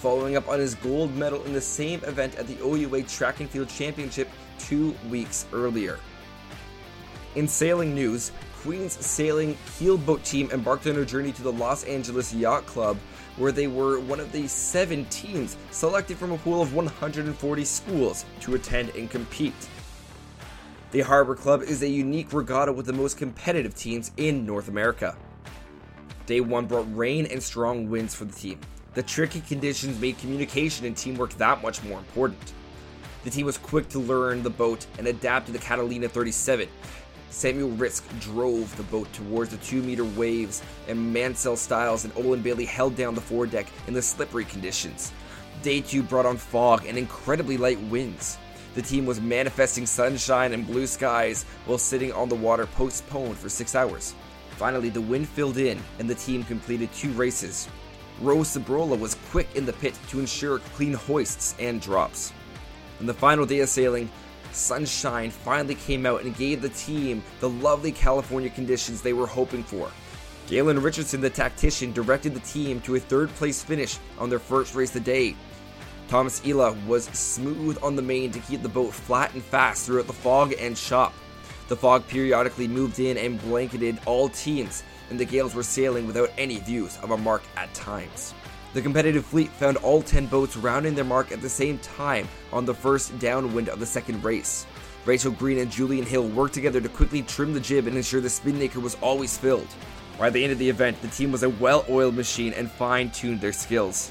Following 0.00 0.34
up 0.34 0.48
on 0.48 0.58
his 0.58 0.74
gold 0.74 1.14
medal 1.14 1.44
in 1.44 1.52
the 1.52 1.60
same 1.60 2.02
event 2.02 2.34
at 2.34 2.48
the 2.48 2.58
OUA 2.60 3.04
Track 3.04 3.38
and 3.38 3.48
Field 3.48 3.68
Championship 3.68 4.28
two 4.58 4.96
weeks 5.08 5.46
earlier. 5.52 6.00
In 7.36 7.46
sailing 7.46 7.94
news, 7.94 8.32
Queen's 8.62 8.94
sailing 8.94 9.56
keelboat 9.78 10.24
team 10.24 10.50
embarked 10.50 10.88
on 10.88 10.96
a 10.96 11.04
journey 11.04 11.30
to 11.30 11.42
the 11.42 11.52
Los 11.52 11.84
Angeles 11.84 12.34
Yacht 12.34 12.66
Club, 12.66 12.96
where 13.36 13.52
they 13.52 13.68
were 13.68 14.00
one 14.00 14.18
of 14.18 14.32
the 14.32 14.48
seven 14.48 15.04
teams 15.04 15.56
selected 15.70 16.16
from 16.16 16.32
a 16.32 16.38
pool 16.38 16.60
of 16.60 16.74
140 16.74 17.64
schools 17.64 18.24
to 18.40 18.56
attend 18.56 18.90
and 18.96 19.08
compete. 19.08 19.54
The 20.90 21.00
Harbor 21.00 21.34
Cup 21.34 21.62
is 21.62 21.82
a 21.82 21.88
unique 21.88 22.32
regatta 22.32 22.72
with 22.72 22.86
the 22.86 22.94
most 22.94 23.18
competitive 23.18 23.74
teams 23.74 24.10
in 24.16 24.46
North 24.46 24.68
America. 24.68 25.16
Day 26.24 26.40
1 26.40 26.66
brought 26.66 26.96
rain 26.96 27.26
and 27.26 27.42
strong 27.42 27.90
winds 27.90 28.14
for 28.14 28.24
the 28.24 28.32
team. 28.32 28.58
The 28.94 29.02
tricky 29.02 29.42
conditions 29.42 30.00
made 30.00 30.18
communication 30.18 30.86
and 30.86 30.96
teamwork 30.96 31.34
that 31.34 31.62
much 31.62 31.82
more 31.84 31.98
important. 31.98 32.54
The 33.24 33.30
team 33.30 33.44
was 33.44 33.58
quick 33.58 33.90
to 33.90 33.98
learn 33.98 34.42
the 34.42 34.50
boat 34.50 34.86
and 34.96 35.06
adapt 35.06 35.46
to 35.46 35.52
the 35.52 35.58
Catalina 35.58 36.08
37, 36.08 36.68
Samuel 37.30 37.70
Risk 37.70 38.04
drove 38.20 38.74
the 38.76 38.82
boat 38.84 39.12
towards 39.12 39.50
the 39.50 39.58
two 39.58 39.82
meter 39.82 40.04
waves, 40.04 40.62
and 40.88 41.12
Mansell 41.12 41.56
Styles 41.56 42.04
and 42.04 42.12
Olin 42.16 42.40
Bailey 42.40 42.64
held 42.64 42.96
down 42.96 43.14
the 43.14 43.20
foredeck 43.20 43.66
in 43.86 43.94
the 43.94 44.02
slippery 44.02 44.44
conditions. 44.44 45.12
Day 45.62 45.80
2 45.80 46.02
brought 46.02 46.26
on 46.26 46.36
fog 46.36 46.86
and 46.86 46.96
incredibly 46.96 47.56
light 47.56 47.80
winds. 47.82 48.38
The 48.74 48.82
team 48.82 49.06
was 49.06 49.20
manifesting 49.20 49.86
sunshine 49.86 50.52
and 50.52 50.66
blue 50.66 50.86
skies 50.86 51.44
while 51.66 51.78
sitting 51.78 52.12
on 52.12 52.28
the 52.28 52.34
water 52.34 52.66
postponed 52.66 53.38
for 53.38 53.48
six 53.48 53.74
hours. 53.74 54.14
Finally, 54.50 54.88
the 54.90 55.00
wind 55.00 55.28
filled 55.28 55.56
in 55.56 55.80
and 55.98 56.08
the 56.08 56.14
team 56.14 56.44
completed 56.44 56.92
two 56.92 57.12
races. 57.12 57.68
Rose 58.20 58.56
Sabrola 58.56 58.98
was 58.98 59.16
quick 59.30 59.48
in 59.54 59.64
the 59.64 59.72
pit 59.72 59.98
to 60.08 60.18
ensure 60.18 60.58
clean 60.74 60.92
hoists 60.92 61.54
and 61.58 61.80
drops. 61.80 62.32
On 63.00 63.06
the 63.06 63.14
final 63.14 63.46
day 63.46 63.60
of 63.60 63.68
sailing, 63.68 64.10
sunshine 64.52 65.30
finally 65.30 65.76
came 65.76 66.04
out 66.04 66.22
and 66.22 66.36
gave 66.36 66.60
the 66.60 66.68
team 66.70 67.22
the 67.40 67.48
lovely 67.48 67.92
California 67.92 68.50
conditions 68.50 69.00
they 69.00 69.12
were 69.12 69.26
hoping 69.26 69.62
for. 69.62 69.90
Galen 70.48 70.80
Richardson, 70.80 71.20
the 71.20 71.30
tactician, 71.30 71.92
directed 71.92 72.34
the 72.34 72.40
team 72.40 72.80
to 72.80 72.96
a 72.96 73.00
third 73.00 73.28
place 73.34 73.62
finish 73.62 73.98
on 74.18 74.30
their 74.30 74.38
first 74.38 74.74
race 74.74 74.88
of 74.96 75.04
the 75.04 75.12
day. 75.12 75.36
Thomas 76.08 76.40
Ela 76.46 76.72
was 76.86 77.04
smooth 77.04 77.76
on 77.82 77.94
the 77.94 78.00
main 78.00 78.30
to 78.32 78.40
keep 78.40 78.62
the 78.62 78.68
boat 78.68 78.94
flat 78.94 79.34
and 79.34 79.42
fast 79.42 79.84
throughout 79.84 80.06
the 80.06 80.12
fog 80.14 80.54
and 80.58 80.74
chop. 80.74 81.12
The 81.68 81.76
fog 81.76 82.08
periodically 82.08 82.66
moved 82.66 82.98
in 82.98 83.18
and 83.18 83.38
blanketed 83.42 84.00
all 84.06 84.30
teams, 84.30 84.84
and 85.10 85.20
the 85.20 85.26
Gaels 85.26 85.54
were 85.54 85.62
sailing 85.62 86.06
without 86.06 86.32
any 86.38 86.60
views 86.60 86.96
of 87.02 87.10
a 87.10 87.18
mark 87.18 87.42
at 87.58 87.72
times. 87.74 88.32
The 88.72 88.80
competitive 88.80 89.26
fleet 89.26 89.50
found 89.50 89.76
all 89.78 90.00
10 90.00 90.26
boats 90.26 90.56
rounding 90.56 90.94
their 90.94 91.04
mark 91.04 91.30
at 91.30 91.42
the 91.42 91.48
same 91.48 91.78
time 91.80 92.26
on 92.54 92.64
the 92.64 92.74
first 92.74 93.18
downwind 93.18 93.68
of 93.68 93.78
the 93.78 93.86
second 93.86 94.24
race. 94.24 94.66
Rachel 95.04 95.32
Green 95.32 95.58
and 95.58 95.70
Julian 95.70 96.06
Hill 96.06 96.26
worked 96.28 96.54
together 96.54 96.80
to 96.80 96.88
quickly 96.88 97.20
trim 97.20 97.52
the 97.52 97.60
jib 97.60 97.86
and 97.86 97.96
ensure 97.96 98.22
the 98.22 98.30
spinnaker 98.30 98.80
was 98.80 98.96
always 99.02 99.36
filled. 99.36 99.68
By 100.18 100.30
the 100.30 100.42
end 100.42 100.52
of 100.52 100.58
the 100.58 100.68
event, 100.68 101.00
the 101.02 101.08
team 101.08 101.32
was 101.32 101.42
a 101.42 101.50
well 101.50 101.84
oiled 101.90 102.14
machine 102.14 102.54
and 102.54 102.70
fine 102.70 103.10
tuned 103.10 103.42
their 103.42 103.52
skills. 103.52 104.10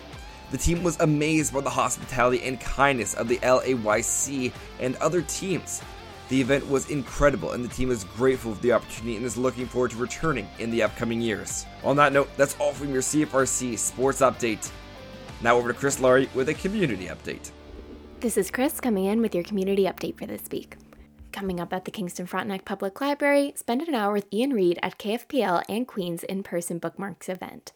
The 0.51 0.57
team 0.57 0.83
was 0.83 0.99
amazed 0.99 1.53
by 1.53 1.61
the 1.61 1.69
hospitality 1.69 2.43
and 2.43 2.59
kindness 2.59 3.13
of 3.15 3.27
the 3.27 3.37
LAYC 3.37 4.53
and 4.79 4.95
other 4.97 5.21
teams, 5.23 5.81
the 6.29 6.41
event 6.41 6.67
was 6.69 6.89
incredible, 6.89 7.53
and 7.53 7.63
the 7.63 7.69
team 7.69 7.89
is 7.89 8.03
grateful 8.03 8.53
for 8.53 8.61
the 8.61 8.73
opportunity 8.73 9.15
and 9.15 9.25
is 9.25 9.37
looking 9.37 9.65
forward 9.65 9.91
to 9.91 9.97
returning 9.97 10.47
in 10.59 10.71
the 10.71 10.83
upcoming 10.83 11.21
years. 11.21 11.65
On 11.85 11.95
that 11.95 12.11
note, 12.11 12.29
that's 12.35 12.57
all 12.59 12.73
from 12.73 12.91
your 12.91 13.01
CFRC 13.01 13.77
Sports 13.77 14.19
Update. 14.19 14.69
Now 15.41 15.55
over 15.55 15.71
to 15.71 15.77
Chris 15.77 16.01
Laurie 16.01 16.29
with 16.33 16.49
a 16.49 16.53
community 16.53 17.05
update. 17.05 17.51
This 18.19 18.35
is 18.35 18.51
Chris 18.51 18.81
coming 18.81 19.05
in 19.05 19.21
with 19.21 19.33
your 19.33 19.43
community 19.43 19.83
update 19.83 20.17
for 20.17 20.25
this 20.25 20.43
week. 20.51 20.75
Coming 21.31 21.61
up 21.61 21.71
at 21.71 21.85
the 21.85 21.91
Kingston 21.91 22.25
Frontenac 22.25 22.65
Public 22.65 22.99
Library, 22.99 23.53
spend 23.55 23.83
an 23.83 23.95
hour 23.95 24.11
with 24.11 24.27
Iain 24.33 24.51
Reid 24.51 24.79
at 24.83 24.97
KFPL 24.97 25.63
and 25.69 25.87
Queen's 25.87 26.23
in-person 26.23 26.79
bookmarks 26.79 27.29
event. 27.29 27.71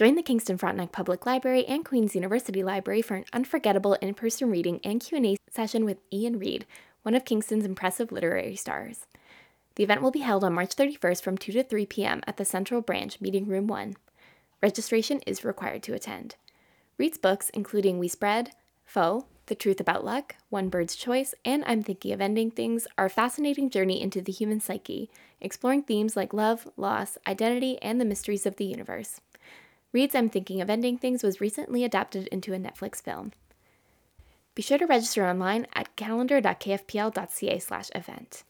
Join 0.00 0.14
the 0.14 0.22
Kingston 0.22 0.56
Frontenac 0.56 0.92
Public 0.92 1.26
Library 1.26 1.66
and 1.66 1.84
Queen's 1.84 2.14
University 2.14 2.62
Library 2.62 3.02
for 3.02 3.16
an 3.16 3.26
unforgettable 3.34 3.98
in-person 4.00 4.50
reading 4.50 4.80
and 4.82 4.98
Q&A 4.98 5.36
session 5.50 5.84
with 5.84 5.98
Iain 6.10 6.38
Reid, 6.38 6.64
one 7.02 7.14
of 7.14 7.26
Kingston's 7.26 7.66
impressive 7.66 8.10
literary 8.10 8.56
stars. 8.56 9.04
The 9.74 9.84
event 9.84 10.00
will 10.00 10.10
be 10.10 10.20
held 10.20 10.42
on 10.42 10.54
March 10.54 10.74
31st 10.74 11.22
from 11.22 11.36
2 11.36 11.52
to 11.52 11.62
3 11.62 11.84
p.m. 11.84 12.22
at 12.26 12.38
the 12.38 12.46
Central 12.46 12.80
Branch, 12.80 13.20
Meeting 13.20 13.46
Room 13.46 13.66
1. 13.66 13.94
Registration 14.62 15.20
is 15.26 15.44
required 15.44 15.82
to 15.82 15.92
attend. 15.92 16.36
Reid's 16.96 17.18
books, 17.18 17.50
including 17.50 17.98
We 17.98 18.08
Spread, 18.08 18.52
Foe, 18.86 19.26
The 19.48 19.54
Truth 19.54 19.80
About 19.80 20.02
Luck, 20.02 20.36
One 20.48 20.70
Bird's 20.70 20.96
Choice, 20.96 21.34
and 21.44 21.62
I'm 21.66 21.82
Thinking 21.82 22.12
of 22.12 22.22
Ending 22.22 22.50
Things, 22.50 22.86
are 22.96 23.04
a 23.04 23.10
fascinating 23.10 23.68
journey 23.68 24.00
into 24.00 24.22
the 24.22 24.32
human 24.32 24.60
psyche, 24.60 25.10
exploring 25.42 25.82
themes 25.82 26.16
like 26.16 26.32
love, 26.32 26.70
loss, 26.78 27.18
identity, 27.26 27.76
and 27.82 28.00
the 28.00 28.06
mysteries 28.06 28.46
of 28.46 28.56
the 28.56 28.64
universe. 28.64 29.20
Reid's 29.92 30.14
I'm 30.14 30.30
Thinking 30.30 30.60
of 30.60 30.70
Ending 30.70 30.98
Things 30.98 31.22
was 31.22 31.40
recently 31.40 31.82
adapted 31.82 32.28
into 32.28 32.54
a 32.54 32.58
Netflix 32.58 33.02
film. 33.02 33.32
Be 34.54 34.62
sure 34.62 34.78
to 34.78 34.86
register 34.86 35.26
online 35.26 35.66
at 35.74 35.96
calendar.kfpl.ca 35.96 37.58
slash 37.58 37.90
event 37.94 38.44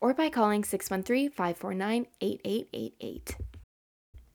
or 0.00 0.12
by 0.12 0.28
calling 0.28 0.62
613-549-8888. 0.62 3.36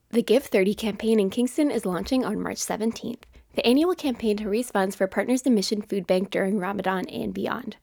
The 0.09 0.23
Give 0.23 0.43
30 0.43 0.73
campaign 0.73 1.19
in 1.19 1.29
Kingston 1.29 1.69
is 1.69 1.85
launching 1.85 2.25
on 2.25 2.41
March 2.41 2.57
17th, 2.57 3.21
the 3.53 3.65
annual 3.65 3.93
campaign 3.93 4.37
to 4.37 4.49
raise 4.49 4.71
funds 4.71 4.95
for 4.95 5.05
Partners 5.05 5.43
in 5.43 5.53
Mission 5.53 5.83
Food 5.83 6.07
Bank 6.07 6.31
during 6.31 6.57
Ramadan 6.57 7.07
and 7.09 7.31
beyond. 7.33 7.77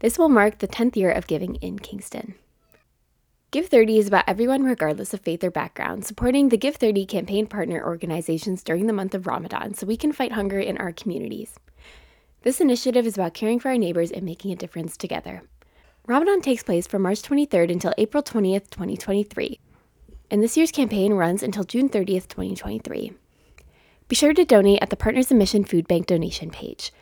This 0.00 0.18
will 0.18 0.28
mark 0.28 0.58
the 0.58 0.66
10th 0.66 0.96
year 0.96 1.12
of 1.12 1.28
giving 1.28 1.54
in 1.56 1.78
Kingston. 1.78 2.34
Give 3.52 3.68
30 3.68 3.98
is 3.98 4.08
about 4.08 4.24
everyone 4.26 4.64
regardless 4.64 5.14
of 5.14 5.20
faith 5.20 5.44
or 5.44 5.52
background, 5.52 6.04
supporting 6.04 6.48
the 6.48 6.56
Give 6.56 6.74
30 6.74 7.06
campaign 7.06 7.46
partner 7.46 7.84
organizations 7.84 8.64
during 8.64 8.88
the 8.88 8.92
month 8.92 9.14
of 9.14 9.28
Ramadan 9.28 9.72
so 9.72 9.86
we 9.86 9.96
can 9.96 10.12
fight 10.12 10.32
hunger 10.32 10.58
in 10.58 10.76
our 10.78 10.90
communities. 10.90 11.54
This 12.42 12.60
initiative 12.60 13.06
is 13.06 13.16
about 13.16 13.34
caring 13.34 13.60
for 13.60 13.68
our 13.68 13.78
neighbors 13.78 14.10
and 14.10 14.24
making 14.24 14.50
a 14.50 14.56
difference 14.56 14.96
together. 14.96 15.42
Ramadan 16.06 16.40
takes 16.40 16.64
place 16.64 16.88
from 16.88 17.02
March 17.02 17.22
23rd 17.22 17.70
until 17.70 17.94
April 17.96 18.20
20th, 18.20 18.68
2023, 18.70 19.60
and 20.28 20.42
this 20.42 20.56
year's 20.56 20.72
campaign 20.72 21.14
runs 21.14 21.44
until 21.44 21.62
June 21.62 21.88
30th, 21.88 22.26
2023. 22.26 23.12
Be 24.08 24.16
sure 24.16 24.34
to 24.34 24.44
donate 24.44 24.82
at 24.82 24.90
the 24.90 24.96
Partners 24.96 25.30
in 25.30 25.38
Mission 25.38 25.62
Food 25.62 25.86
Bank 25.86 26.06
donation 26.06 26.50
page. 26.50 26.92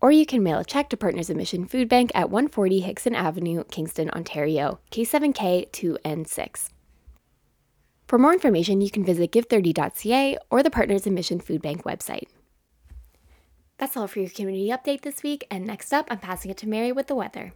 Or 0.00 0.12
you 0.12 0.26
can 0.26 0.42
mail 0.42 0.60
a 0.60 0.64
check 0.64 0.88
to 0.90 0.96
Partners 0.96 1.28
in 1.28 1.36
Mission 1.36 1.66
Food 1.66 1.88
Bank 1.88 2.12
at 2.14 2.30
140 2.30 2.80
Hickson 2.80 3.14
Avenue, 3.14 3.64
Kingston, 3.70 4.10
Ontario, 4.10 4.78
K7K 4.90 5.70
2N6. 5.70 6.70
For 8.06 8.18
more 8.18 8.32
information, 8.32 8.80
you 8.80 8.90
can 8.90 9.04
visit 9.04 9.32
give30.ca 9.32 10.38
or 10.50 10.62
the 10.62 10.70
Partners 10.70 11.06
in 11.06 11.14
Mission 11.14 11.40
Food 11.40 11.60
Bank 11.60 11.82
website. 11.82 12.28
That's 13.78 13.96
all 13.96 14.06
for 14.06 14.20
your 14.20 14.30
community 14.30 14.68
update 14.70 15.02
this 15.02 15.22
week, 15.22 15.46
and 15.50 15.66
next 15.66 15.92
up, 15.92 16.06
I'm 16.10 16.18
passing 16.18 16.50
it 16.50 16.56
to 16.58 16.68
Mary 16.68 16.90
with 16.90 17.06
the 17.06 17.14
weather. 17.14 17.52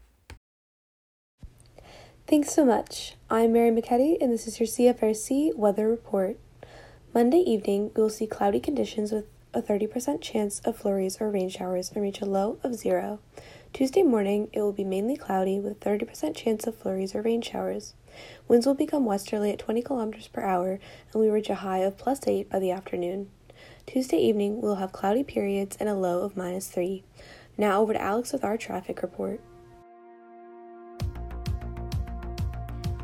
Thanks 2.29 2.55
so 2.55 2.65
much. 2.65 3.17
I'm 3.31 3.53
Mary 3.53 3.71
McKetty, 3.71 4.19
and 4.21 4.33
this 4.33 4.47
is 4.47 4.61
your 4.61 4.67
CFRC 4.67 5.57
weather 5.57 5.89
report. 5.89 6.39
Monday 7.15 7.39
evening, 7.39 7.91
will 7.97 8.09
see 8.09 8.27
cloudy 8.27 8.61
conditions 8.61 9.11
with 9.11 9.27
a 9.55 9.63
30% 9.63 10.21
chance 10.21 10.61
of 10.61 10.77
flurries 10.77 11.21
or 11.21 11.31
rain 11.31 11.49
showers 11.49 11.91
and 11.93 12.03
reach 12.03 12.21
a 12.21 12.27
low 12.27 12.59
of 12.63 12.75
zero. 12.75 13.21
Tuesday 13.73 14.03
morning, 14.03 14.49
it 14.53 14.61
will 14.61 14.73
be 14.73 14.85
mainly 14.85 15.17
cloudy 15.17 15.59
with 15.59 15.73
a 15.73 15.89
30% 15.89 16.35
chance 16.35 16.67
of 16.67 16.77
flurries 16.77 17.15
or 17.15 17.23
rain 17.23 17.41
showers. 17.41 17.95
Winds 18.49 18.67
will 18.67 18.75
become 18.75 19.05
westerly 19.05 19.51
at 19.51 19.59
20 19.59 19.83
kilometers 19.83 20.29
per 20.29 20.43
hour, 20.43 20.79
and 21.13 21.23
we 21.23 21.29
reach 21.29 21.49
a 21.49 21.57
high 21.57 21.79
of 21.79 21.97
plus 21.97 22.21
8 22.27 22.51
by 22.51 22.59
the 22.59 22.71
afternoon. 22.71 23.31
Tuesday 23.87 24.19
evening, 24.19 24.61
we'll 24.61 24.77
have 24.77 24.93
cloudy 24.93 25.25
periods 25.25 25.77
and 25.81 25.89
a 25.89 25.95
low 25.95 26.23
of 26.23 26.37
minus 26.37 26.69
3. 26.69 27.03
Now 27.57 27.81
over 27.81 27.93
to 27.93 28.01
Alex 28.01 28.33
with 28.33 28.45
our 28.45 28.57
traffic 28.57 29.03
report. 29.03 29.41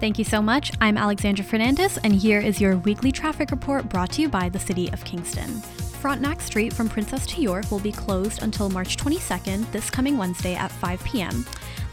Thank 0.01 0.19
you 0.19 0.25
so 0.25 0.41
much. 0.41 0.71
I'm 0.81 0.97
Alexandra 0.97 1.45
Fernandez, 1.45 1.99
and 1.99 2.15
here 2.15 2.39
is 2.41 2.61
your 2.61 2.77
weekly 2.77 3.11
traffic 3.11 3.51
report 3.51 3.89
brought 3.89 4.13
to 4.13 4.23
you 4.23 4.29
by 4.29 4.49
the 4.49 4.61
City 4.61 4.89
of 4.93 5.05
Kingston. 5.05 5.63
Frontenac 5.99 6.41
Street 6.41 6.73
from 6.73 6.89
Princess 6.89 7.27
to 7.27 7.43
York 7.43 7.69
will 7.73 7.81
be 7.81 7.91
closed 7.91 8.41
until 8.43 8.71
March 8.71 8.97
22nd, 8.97 9.69
this 9.73 9.91
coming 9.91 10.17
Wednesday 10.17 10.55
at 10.55 10.71
5 10.71 11.03
p.m. 11.03 11.45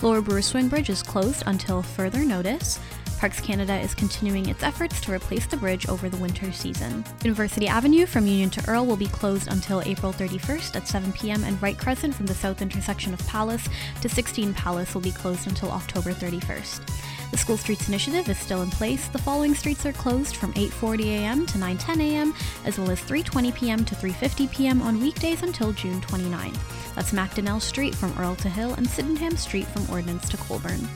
Lower 0.04 0.22
Brewer 0.22 0.44
Swing 0.44 0.68
Bridge 0.68 0.92
is 0.92 1.02
closed 1.02 1.42
until 1.48 1.82
further 1.82 2.20
notice. 2.24 2.80
Parks 3.18 3.42
Canada 3.42 3.80
is 3.80 3.96
continuing 3.96 4.48
its 4.48 4.62
efforts 4.62 5.02
to 5.02 5.12
replace 5.12 5.48
the 5.48 5.58
bridge 5.58 5.90
over 5.90 6.08
the 6.08 6.18
winter 6.18 6.52
season. 6.52 7.04
University 7.24 7.68
Avenue 7.68 8.06
from 8.06 8.28
Union 8.28 8.52
to 8.52 8.70
Earl 8.70 8.86
will 8.86 8.96
be 8.96 9.08
closed 9.08 9.48
until 9.48 9.82
April 9.82 10.14
31st 10.14 10.76
at 10.76 10.88
7 10.88 11.12
p.m., 11.14 11.44
and 11.44 11.60
Wright 11.60 11.78
Crescent 11.78 12.14
from 12.14 12.28
the 12.28 12.36
south 12.36 12.62
intersection 12.62 13.12
of 13.12 13.26
Palace 13.26 13.68
to 14.02 14.10
16 14.10 14.54
Palace 14.54 14.94
will 14.94 15.02
be 15.02 15.12
closed 15.12 15.48
until 15.48 15.72
October 15.72 16.12
31st. 16.12 17.15
The 17.32 17.38
School 17.38 17.58
Streets 17.58 17.88
Initiative 17.88 18.30
is 18.30 18.38
still 18.38 18.62
in 18.62 18.70
place. 18.70 19.08
The 19.08 19.20
following 19.20 19.56
streets 19.56 19.86
are 19.86 19.94
closed 19.94 20.38
from 20.38 20.54
8:40 20.54 21.06
a.m. 21.08 21.46
to 21.48 21.58
9:10 21.58 22.00
a.m., 22.00 22.34
as 22.64 22.78
well 22.78 22.90
as 22.90 23.02
3:20 23.02 23.54
p.m. 23.56 23.86
to 23.86 23.96
3:50 23.96 24.52
p.m. 24.52 24.82
on 24.82 25.02
weekdays 25.02 25.44
until 25.44 25.74
June 25.74 26.02
29th. 26.02 26.96
That's 26.96 27.12
Macdonnell 27.12 27.62
Street 27.62 27.94
from 27.94 28.18
Earl 28.18 28.36
to 28.38 28.50
Hill 28.50 28.74
and 28.76 28.88
Sydenham 28.88 29.38
Street 29.38 29.68
from 29.68 29.90
Ordnance 29.90 30.30
to 30.30 30.38
Colborne. 30.38 30.88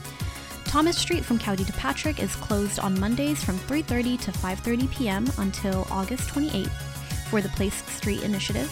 Thomas 0.64 0.96
Street 0.96 1.24
from 1.24 1.38
County 1.38 1.64
to 1.64 1.72
Patrick 1.72 2.20
is 2.20 2.36
closed 2.36 2.78
on 2.78 2.98
Mondays 2.98 3.42
from 3.42 3.58
3:30 3.58 4.20
to 4.20 4.32
5:30 4.32 4.90
p.m. 4.90 5.26
until 5.38 5.86
August 5.90 6.28
28th 6.30 6.70
for 7.28 7.40
the 7.40 7.48
Place 7.50 7.82
Street 7.92 8.22
Initiative. 8.22 8.70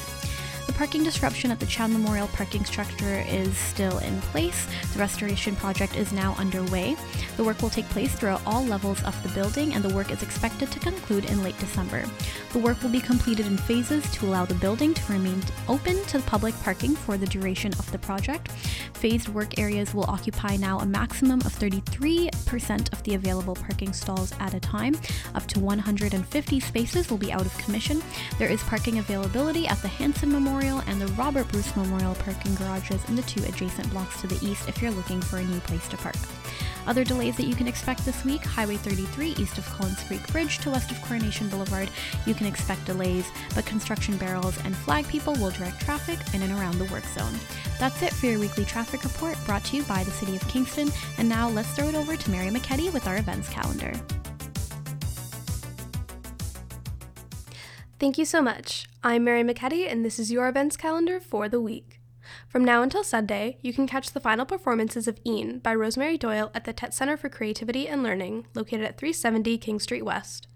Parking 0.79 1.03
disruption 1.03 1.51
at 1.51 1.59
the 1.59 1.67
Chown 1.67 1.93
Memorial 1.93 2.29
parking 2.29 2.65
structure 2.65 3.25
is 3.27 3.57
still 3.57 3.99
in 3.99 4.21
place. 4.21 4.69
The 4.93 5.01
restoration 5.01 5.57
project 5.57 5.97
is 5.97 6.13
now 6.13 6.37
underway. 6.39 6.97
The 7.37 7.43
work 7.43 7.61
will 7.61 7.69
take 7.69 7.89
place 7.89 8.15
throughout 8.15 8.43
all 8.47 8.65
levels 8.65 9.03
of 9.03 9.21
the 9.25 9.29
building, 9.31 9.75
and 9.75 9.83
the 9.83 9.93
work 9.93 10.13
is 10.13 10.23
expected 10.23 10.71
to 10.71 10.79
conclude 10.79 11.25
in 11.25 11.43
late 11.43 11.59
December. 11.59 12.05
The 12.53 12.61
work 12.61 12.81
will 12.81 12.91
be 12.91 13.01
completed 13.01 13.47
in 13.47 13.57
phases 13.57 14.09
to 14.13 14.27
allow 14.27 14.45
the 14.45 14.55
building 14.55 14.95
to 14.95 15.13
remain 15.13 15.43
open 15.67 16.01
to 16.05 16.21
public 16.21 16.55
parking 16.63 16.95
for 16.95 17.17
the 17.17 17.27
duration 17.27 17.73
of 17.73 17.91
the 17.91 17.99
project. 17.99 18.53
Phased 18.95 19.29
work 19.31 19.59
areas 19.59 19.95
will 19.95 20.09
occupy 20.09 20.55
now 20.57 20.79
a 20.79 20.87
maximum 20.87 21.41
of 21.41 21.53
33% 21.59 22.93
of 22.93 23.03
the 23.03 23.15
available 23.15 23.57
parking 23.57 23.93
stalls 23.93 24.33
at 24.39 24.55
a 24.55 24.61
time. 24.61 24.97
Up 25.35 25.45
to 25.49 25.59
150 25.59 26.61
spaces 26.61 27.11
will 27.11 27.19
be 27.19 27.33
out 27.33 27.47
of 27.47 27.59
commission. 27.59 28.01
There 28.39 28.49
is 28.49 28.63
parking 28.63 29.01
availability 29.01 29.67
at 29.67 29.83
the 29.83 29.89
Hanson 29.89 30.31
Memorial 30.31 30.68
and 30.87 31.01
the 31.01 31.07
Robert 31.15 31.49
Bruce 31.49 31.75
Memorial 31.75 32.15
parking 32.17 32.55
garages 32.55 33.03
in 33.09 33.17
the 33.17 33.23
two 33.23 33.43
adjacent 33.45 33.91
blocks 33.91 34.21
to 34.21 34.27
the 34.27 34.47
east 34.47 34.69
if 34.69 34.81
you're 34.81 34.91
looking 34.91 35.21
for 35.21 35.39
a 35.39 35.45
new 35.45 35.61
place 35.61 35.89
to 35.89 35.97
park. 35.97 36.17
Other 36.87 37.05
delays 37.05 37.37
that 37.37 37.47
you 37.47 37.55
can 37.55 37.67
expect 37.67 38.05
this 38.05 38.25
week 38.25 38.43
Highway 38.45 38.77
33 38.77 39.31
east 39.39 39.59
of 39.59 39.67
Collins 39.67 40.03
Creek 40.05 40.27
Bridge 40.33 40.59
to 40.59 40.71
west 40.71 40.91
of 40.91 41.01
Coronation 41.03 41.49
Boulevard. 41.49 41.91
You 42.27 42.35
can 42.35 42.47
expect 42.47 42.85
delays, 42.85 43.27
but 43.55 43.67
construction 43.67 44.17
barrels 44.17 44.59
and 44.65 44.77
flag 44.77 45.09
people 45.09 45.35
will 45.35 45.51
direct 45.51 45.81
traffic 45.81 46.19
in 46.35 46.43
and 46.43 46.53
around 46.53 46.79
the 46.79 46.93
work 46.93 47.05
zone. 47.07 47.35
That's 47.79 48.03
it 48.03 48.13
for 48.13 48.27
your 48.27 48.39
weekly 48.39 48.65
traffic 48.65 49.05
report 49.05 49.37
brought 49.47 49.65
to 49.67 49.77
you 49.77 49.83
by 49.85 50.05
the 50.05 50.11
City 50.11 50.37
of 50.37 50.47
Kingston. 50.49 50.91
And 51.19 51.29
now 51.29 51.49
let's 51.49 51.71
throw 51.71 51.89
it 51.89 51.95
over 51.95 52.17
to 52.17 52.31
Mary 52.31 52.49
McKetty 52.49 52.93
with 52.93 53.07
our 53.07 53.17
events 53.17 53.49
calendar. 53.49 53.93
Thank 57.99 58.17
you 58.17 58.25
so 58.25 58.40
much. 58.40 58.87
I'm 59.02 59.25
Mary 59.25 59.43
McKetty, 59.43 59.90
and 59.90 60.05
this 60.05 60.21
is 60.21 60.31
your 60.31 60.47
events 60.47 60.76
calendar 60.76 61.19
for 61.19 61.49
the 61.49 61.61
week. 61.61 62.00
From 62.47 62.64
now 62.64 62.81
until 62.81 63.02
Sunday, 63.02 63.59
you 63.61 63.73
can 63.73 63.88
catch 63.88 64.12
the 64.12 64.21
final 64.21 64.47
performances 64.47 65.09
of 65.09 65.19
Een 65.26 65.59
by 65.59 65.75
Rosemary 65.75 66.17
Doyle 66.17 66.52
at 66.55 66.64
the 66.64 66.73
Tett 66.73 66.95
Center 66.95 67.17
for 67.17 67.28
Creativity 67.28 67.88
and 67.88 68.05
Learning, 68.05 68.47
located 68.55 68.83
at 68.83 68.99
370 68.99 69.59
King 69.59 69.81
Street 69.81 70.05
West. 70.05 70.47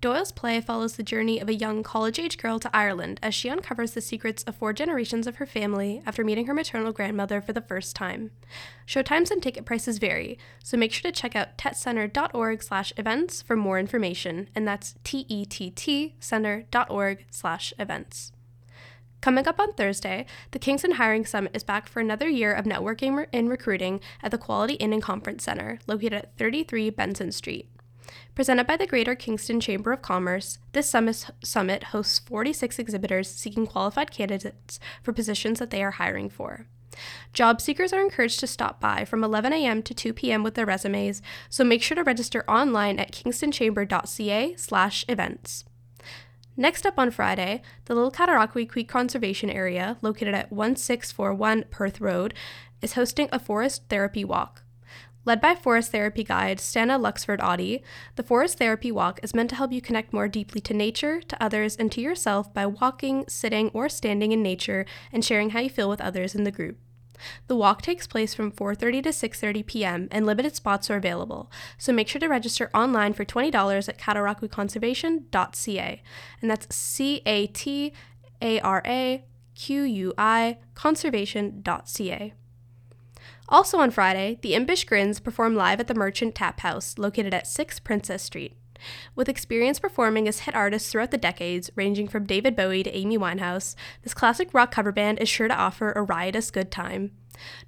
Doyle's 0.00 0.32
play 0.32 0.62
follows 0.62 0.96
the 0.96 1.02
journey 1.02 1.40
of 1.40 1.48
a 1.50 1.54
young 1.54 1.82
college 1.82 2.18
age 2.18 2.38
girl 2.38 2.58
to 2.58 2.74
Ireland 2.74 3.20
as 3.22 3.34
she 3.34 3.50
uncovers 3.50 3.92
the 3.92 4.00
secrets 4.00 4.42
of 4.44 4.56
four 4.56 4.72
generations 4.72 5.26
of 5.26 5.36
her 5.36 5.44
family 5.44 6.00
after 6.06 6.24
meeting 6.24 6.46
her 6.46 6.54
maternal 6.54 6.92
grandmother 6.92 7.42
for 7.42 7.52
the 7.52 7.60
first 7.60 7.94
time. 7.94 8.30
Showtimes 8.86 9.30
and 9.30 9.42
ticket 9.42 9.66
prices 9.66 9.98
vary, 9.98 10.38
so 10.64 10.78
make 10.78 10.92
sure 10.92 11.10
to 11.10 11.20
check 11.20 11.36
out 11.36 11.58
tettcenter.org 11.58 12.62
slash 12.62 12.94
events 12.96 13.42
for 13.42 13.56
more 13.56 13.78
information, 13.78 14.48
and 14.54 14.66
that's 14.66 14.94
T-E-T-T 15.04 16.14
center.org 16.18 17.26
slash 17.30 17.74
events. 17.78 18.32
Coming 19.20 19.46
up 19.46 19.60
on 19.60 19.74
Thursday, 19.74 20.24
the 20.52 20.58
Kingston 20.58 20.92
Hiring 20.92 21.26
Summit 21.26 21.54
is 21.54 21.62
back 21.62 21.90
for 21.90 22.00
another 22.00 22.26
year 22.26 22.54
of 22.54 22.64
networking 22.64 23.26
and 23.34 23.50
recruiting 23.50 24.00
at 24.22 24.30
the 24.30 24.38
Quality 24.38 24.74
Inn 24.74 24.94
and 24.94 25.02
Conference 25.02 25.44
Center, 25.44 25.78
located 25.86 26.14
at 26.14 26.38
33 26.38 26.88
Benson 26.88 27.32
Street. 27.32 27.68
Presented 28.34 28.66
by 28.66 28.76
the 28.76 28.86
Greater 28.86 29.14
Kingston 29.14 29.60
Chamber 29.60 29.92
of 29.92 30.02
Commerce, 30.02 30.58
this 30.72 30.94
summit 31.42 31.84
hosts 31.84 32.18
46 32.20 32.78
exhibitors 32.78 33.30
seeking 33.30 33.66
qualified 33.66 34.10
candidates 34.10 34.78
for 35.02 35.12
positions 35.12 35.58
that 35.58 35.70
they 35.70 35.82
are 35.82 35.92
hiring 35.92 36.28
for. 36.28 36.66
Job 37.32 37.60
seekers 37.60 37.92
are 37.92 38.02
encouraged 38.02 38.40
to 38.40 38.46
stop 38.46 38.80
by 38.80 39.04
from 39.04 39.22
11 39.22 39.52
a.m. 39.52 39.82
to 39.82 39.94
2 39.94 40.12
p.m. 40.12 40.42
with 40.42 40.54
their 40.54 40.66
resumes, 40.66 41.22
so 41.48 41.64
make 41.64 41.82
sure 41.82 41.94
to 41.94 42.02
register 42.02 42.44
online 42.48 42.98
at 42.98 43.12
kingstonchamber.ca/events. 43.12 45.64
Next 46.56 46.84
up 46.84 46.98
on 46.98 47.12
Friday, 47.12 47.62
the 47.84 47.94
Little 47.94 48.10
Cataraqui 48.10 48.68
Creek 48.68 48.88
Conservation 48.88 49.48
Area, 49.48 49.96
located 50.02 50.34
at 50.34 50.52
1641 50.52 51.64
Perth 51.70 52.00
Road, 52.00 52.34
is 52.82 52.94
hosting 52.94 53.28
a 53.32 53.38
forest 53.38 53.84
therapy 53.88 54.24
walk. 54.24 54.64
Led 55.26 55.40
by 55.40 55.54
forest 55.54 55.92
therapy 55.92 56.24
guide 56.24 56.58
Stana 56.58 56.98
Luxford 56.98 57.40
Audi, 57.40 57.82
the 58.16 58.22
forest 58.22 58.56
therapy 58.56 58.90
walk 58.90 59.20
is 59.22 59.34
meant 59.34 59.50
to 59.50 59.56
help 59.56 59.70
you 59.70 59.82
connect 59.82 60.14
more 60.14 60.28
deeply 60.28 60.62
to 60.62 60.72
nature, 60.72 61.20
to 61.20 61.42
others, 61.42 61.76
and 61.76 61.92
to 61.92 62.00
yourself 62.00 62.54
by 62.54 62.64
walking, 62.64 63.26
sitting, 63.28 63.68
or 63.74 63.90
standing 63.90 64.32
in 64.32 64.42
nature 64.42 64.86
and 65.12 65.22
sharing 65.22 65.50
how 65.50 65.60
you 65.60 65.68
feel 65.68 65.90
with 65.90 66.00
others 66.00 66.34
in 66.34 66.44
the 66.44 66.50
group. 66.50 66.78
The 67.48 67.56
walk 67.56 67.82
takes 67.82 68.06
place 68.06 68.32
from 68.32 68.50
4:30 68.50 69.02
to 69.02 69.10
6:30 69.10 69.66
p.m. 69.66 70.08
and 70.10 70.24
limited 70.24 70.56
spots 70.56 70.88
are 70.88 70.96
available. 70.96 71.52
So 71.76 71.92
make 71.92 72.08
sure 72.08 72.20
to 72.20 72.28
register 72.28 72.70
online 72.72 73.12
for 73.12 73.26
$20 73.26 73.88
at 73.88 73.98
cataraquiconservation.ca. 73.98 76.02
And 76.40 76.50
that's 76.50 76.74
C 76.74 77.20
A 77.26 77.46
T 77.48 77.92
A 78.40 78.58
R 78.60 78.82
A 78.86 79.24
Q 79.54 79.82
U 79.82 80.14
I 80.16 80.56
conservation.ca. 80.74 82.32
Also 83.50 83.78
on 83.78 83.90
Friday, 83.90 84.38
the 84.42 84.54
Impish 84.54 84.84
Grins 84.84 85.18
perform 85.18 85.56
live 85.56 85.80
at 85.80 85.88
the 85.88 85.94
Merchant 85.94 86.36
Tap 86.36 86.60
House, 86.60 86.96
located 86.98 87.34
at 87.34 87.48
6 87.48 87.80
Princess 87.80 88.22
Street. 88.22 88.56
With 89.16 89.28
experience 89.28 89.80
performing 89.80 90.28
as 90.28 90.40
hit 90.40 90.54
artists 90.54 90.90
throughout 90.90 91.10
the 91.10 91.18
decades, 91.18 91.68
ranging 91.74 92.06
from 92.06 92.24
David 92.24 92.54
Bowie 92.54 92.84
to 92.84 92.96
Amy 92.96 93.18
Winehouse, 93.18 93.74
this 94.02 94.14
classic 94.14 94.54
rock 94.54 94.70
cover 94.70 94.92
band 94.92 95.18
is 95.18 95.28
sure 95.28 95.48
to 95.48 95.58
offer 95.58 95.90
a 95.92 96.02
riotous 96.02 96.52
good 96.52 96.70
time. 96.70 97.10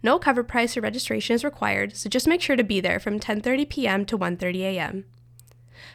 No 0.03 0.21
cover 0.21 0.45
price 0.45 0.77
or 0.77 0.81
registration 0.81 1.35
is 1.35 1.45
required, 1.45 1.97
so 1.97 2.09
just 2.09 2.29
make 2.29 2.41
sure 2.41 2.57
to 2.57 2.65
be 2.65 2.81
there 2.81 3.01
from 3.01 3.19
10:30 3.19 3.69
p.m. 3.69 4.05
to 4.07 4.17
1:30 4.17 4.61
a.m. 4.61 5.05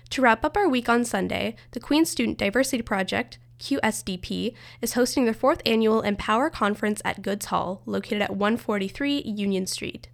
To 0.09 0.21
wrap 0.21 0.43
up 0.43 0.57
our 0.57 0.67
week 0.67 0.89
on 0.89 1.05
Sunday, 1.05 1.55
the 1.71 1.79
Queen's 1.79 2.09
Student 2.09 2.37
Diversity 2.37 2.83
Project, 2.83 3.39
QSDP, 3.59 4.53
is 4.81 4.93
hosting 4.93 5.25
their 5.25 5.33
fourth 5.33 5.61
annual 5.65 6.01
Empower 6.01 6.49
Conference 6.49 7.01
at 7.03 7.21
Goodes 7.21 7.47
Hall, 7.47 7.81
located 7.85 8.21
at 8.21 8.35
143 8.35 9.21
Union 9.21 9.65
Street. 9.65 10.07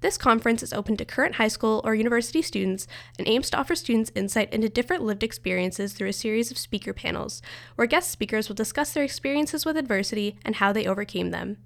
This 0.00 0.18
conference 0.18 0.62
is 0.62 0.72
open 0.72 0.96
to 0.96 1.04
current 1.04 1.36
high 1.36 1.48
school 1.48 1.80
or 1.84 1.94
university 1.94 2.42
students 2.42 2.86
and 3.18 3.28
aims 3.28 3.50
to 3.50 3.58
offer 3.58 3.74
students 3.74 4.10
insight 4.14 4.52
into 4.52 4.68
different 4.68 5.04
lived 5.04 5.22
experiences 5.22 5.92
through 5.92 6.08
a 6.08 6.12
series 6.12 6.50
of 6.50 6.58
speaker 6.58 6.92
panels, 6.92 7.40
where 7.76 7.86
guest 7.86 8.10
speakers 8.10 8.48
will 8.48 8.56
discuss 8.56 8.92
their 8.92 9.04
experiences 9.04 9.64
with 9.64 9.76
adversity 9.76 10.36
and 10.44 10.56
how 10.56 10.72
they 10.72 10.86
overcame 10.86 11.30
them. 11.30 11.58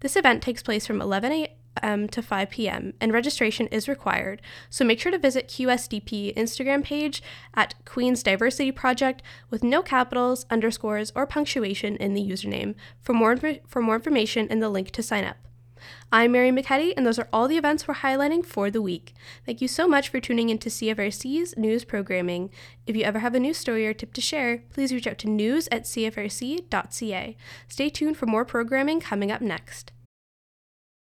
This 0.00 0.16
event 0.16 0.42
takes 0.42 0.62
place 0.62 0.86
from 0.86 1.00
11 1.00 1.32
a.m 1.32 1.50
m 1.82 2.08
to 2.08 2.22
5 2.22 2.50
p.m., 2.50 2.94
and 3.00 3.12
registration 3.12 3.66
is 3.68 3.88
required, 3.88 4.42
so 4.70 4.84
make 4.84 5.00
sure 5.00 5.12
to 5.12 5.18
visit 5.18 5.48
QSDP 5.48 6.34
Instagram 6.36 6.84
page 6.84 7.22
at 7.54 7.74
Queen's 7.84 8.22
Diversity 8.22 8.72
Project 8.72 9.22
with 9.50 9.64
no 9.64 9.82
capitals, 9.82 10.46
underscores, 10.50 11.12
or 11.14 11.26
punctuation 11.26 11.96
in 11.96 12.14
the 12.14 12.26
username 12.26 12.74
for 13.00 13.12
more, 13.12 13.36
for 13.66 13.82
more 13.82 13.96
information 13.96 14.46
and 14.50 14.62
the 14.62 14.68
link 14.68 14.90
to 14.90 15.02
sign 15.02 15.24
up. 15.24 15.36
I'm 16.10 16.32
Mary 16.32 16.50
McKetty, 16.50 16.94
and 16.96 17.06
those 17.06 17.18
are 17.18 17.28
all 17.32 17.48
the 17.48 17.56
events 17.56 17.86
we're 17.86 17.94
highlighting 17.94 18.44
for 18.44 18.70
the 18.70 18.82
week. 18.82 19.14
Thank 19.44 19.60
you 19.60 19.68
so 19.68 19.86
much 19.86 20.08
for 20.08 20.20
tuning 20.20 20.48
in 20.48 20.58
to 20.58 20.68
CFRC's 20.68 21.56
news 21.56 21.84
programming. 21.84 22.50
If 22.86 22.96
you 22.96 23.02
ever 23.02 23.18
have 23.20 23.34
a 23.34 23.40
news 23.40 23.58
story 23.58 23.86
or 23.86 23.94
tip 23.94 24.12
to 24.14 24.20
share, 24.20 24.62
please 24.70 24.92
reach 24.92 25.06
out 25.06 25.18
to 25.18 25.28
news 25.28 25.68
at 25.70 25.84
cfrc.ca. 25.84 27.36
Stay 27.68 27.90
tuned 27.90 28.16
for 28.16 28.26
more 28.26 28.44
programming 28.44 29.00
coming 29.00 29.30
up 29.30 29.40
next. 29.40 29.92